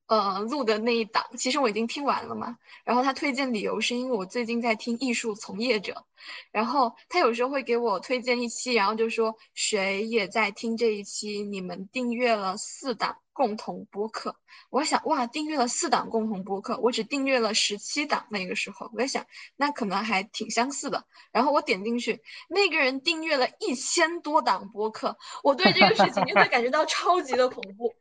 [0.08, 2.58] 呃，录的那一档，其实我已经听完了嘛。
[2.86, 6.06] 然后他推荐理由是因为我最近在听艺术从业者，
[6.52, 14.38] 然后他有时候会给我推荐一期，然后就说谁也在听这一期，你们订阅了四档共同播客。
[14.70, 18.26] 我想哇，订阅了四档共同播客，我只订阅了十七档。
[18.30, 19.26] 那个时候我在想，
[19.58, 21.04] 那可能还挺相似的。
[21.34, 27.94] 然后我点进去，那个人订阅了一千多档播客，我对这个事情就会感觉到超级的恐怖。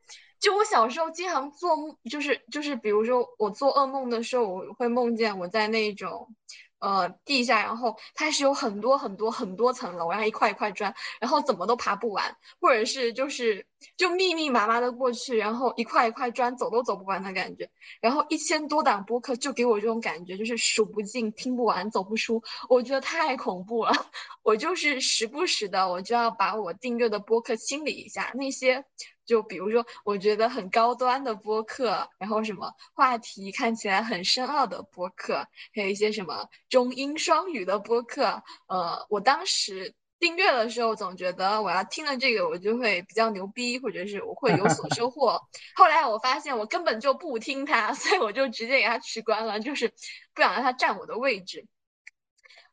[0.47, 6.33] 就我小时候经常做梦，就是就是，比如说我做噩梦的时候，我会梦见我在那种。
[6.79, 13.67] 呃，地下，然后它是有很多很多很多层楼，然后一块一块砖，然后怎么都爬不完，或者是就是
[13.97, 17.71] 就密密麻麻的过去，然后一块一块砖走都走不完的感觉。
[18.03, 23.93] 然后一千多档播客就给我这种感觉，就是数不尽、听不完、走不出，我觉得太恐怖了。
[24.45, 28.85] 我就是时不时的，我就要把我订阅的播客清理一下，那些
[29.27, 36.49] 就比如说我觉得很高端的播客，然后什么话题看起来很深奥的播客，还有一些什么。
[36.69, 45.41] 中英双语的播客，呃，我当时订阅的时候总觉得我要听了这个我就会比较牛逼，或者是我会有所 收获。
[45.75, 49.93] 后来我发现我根本就不听它，所以我就直接给它取关了，就是
[50.35, 51.67] 不想让它占我的位置。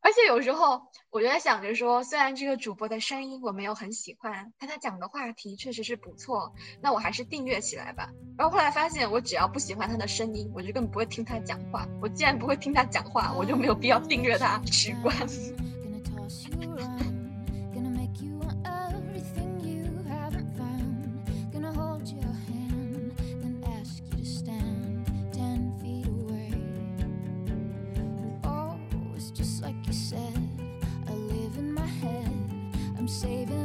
[0.04, 8.10] 而且有时候我就在想着说，虽然这个主播的声音我没有很喜欢，但他讲的话题确实是不错，那我还是订阅起来吧。
[8.38, 11.88] 然后后来发现，我只要不喜欢他的声音，我就根本不会听他讲话。
[12.01, 15.16] 我既然不会听他讲话，我就没有必要订阅他取关。
[33.04, 33.62] I'm saving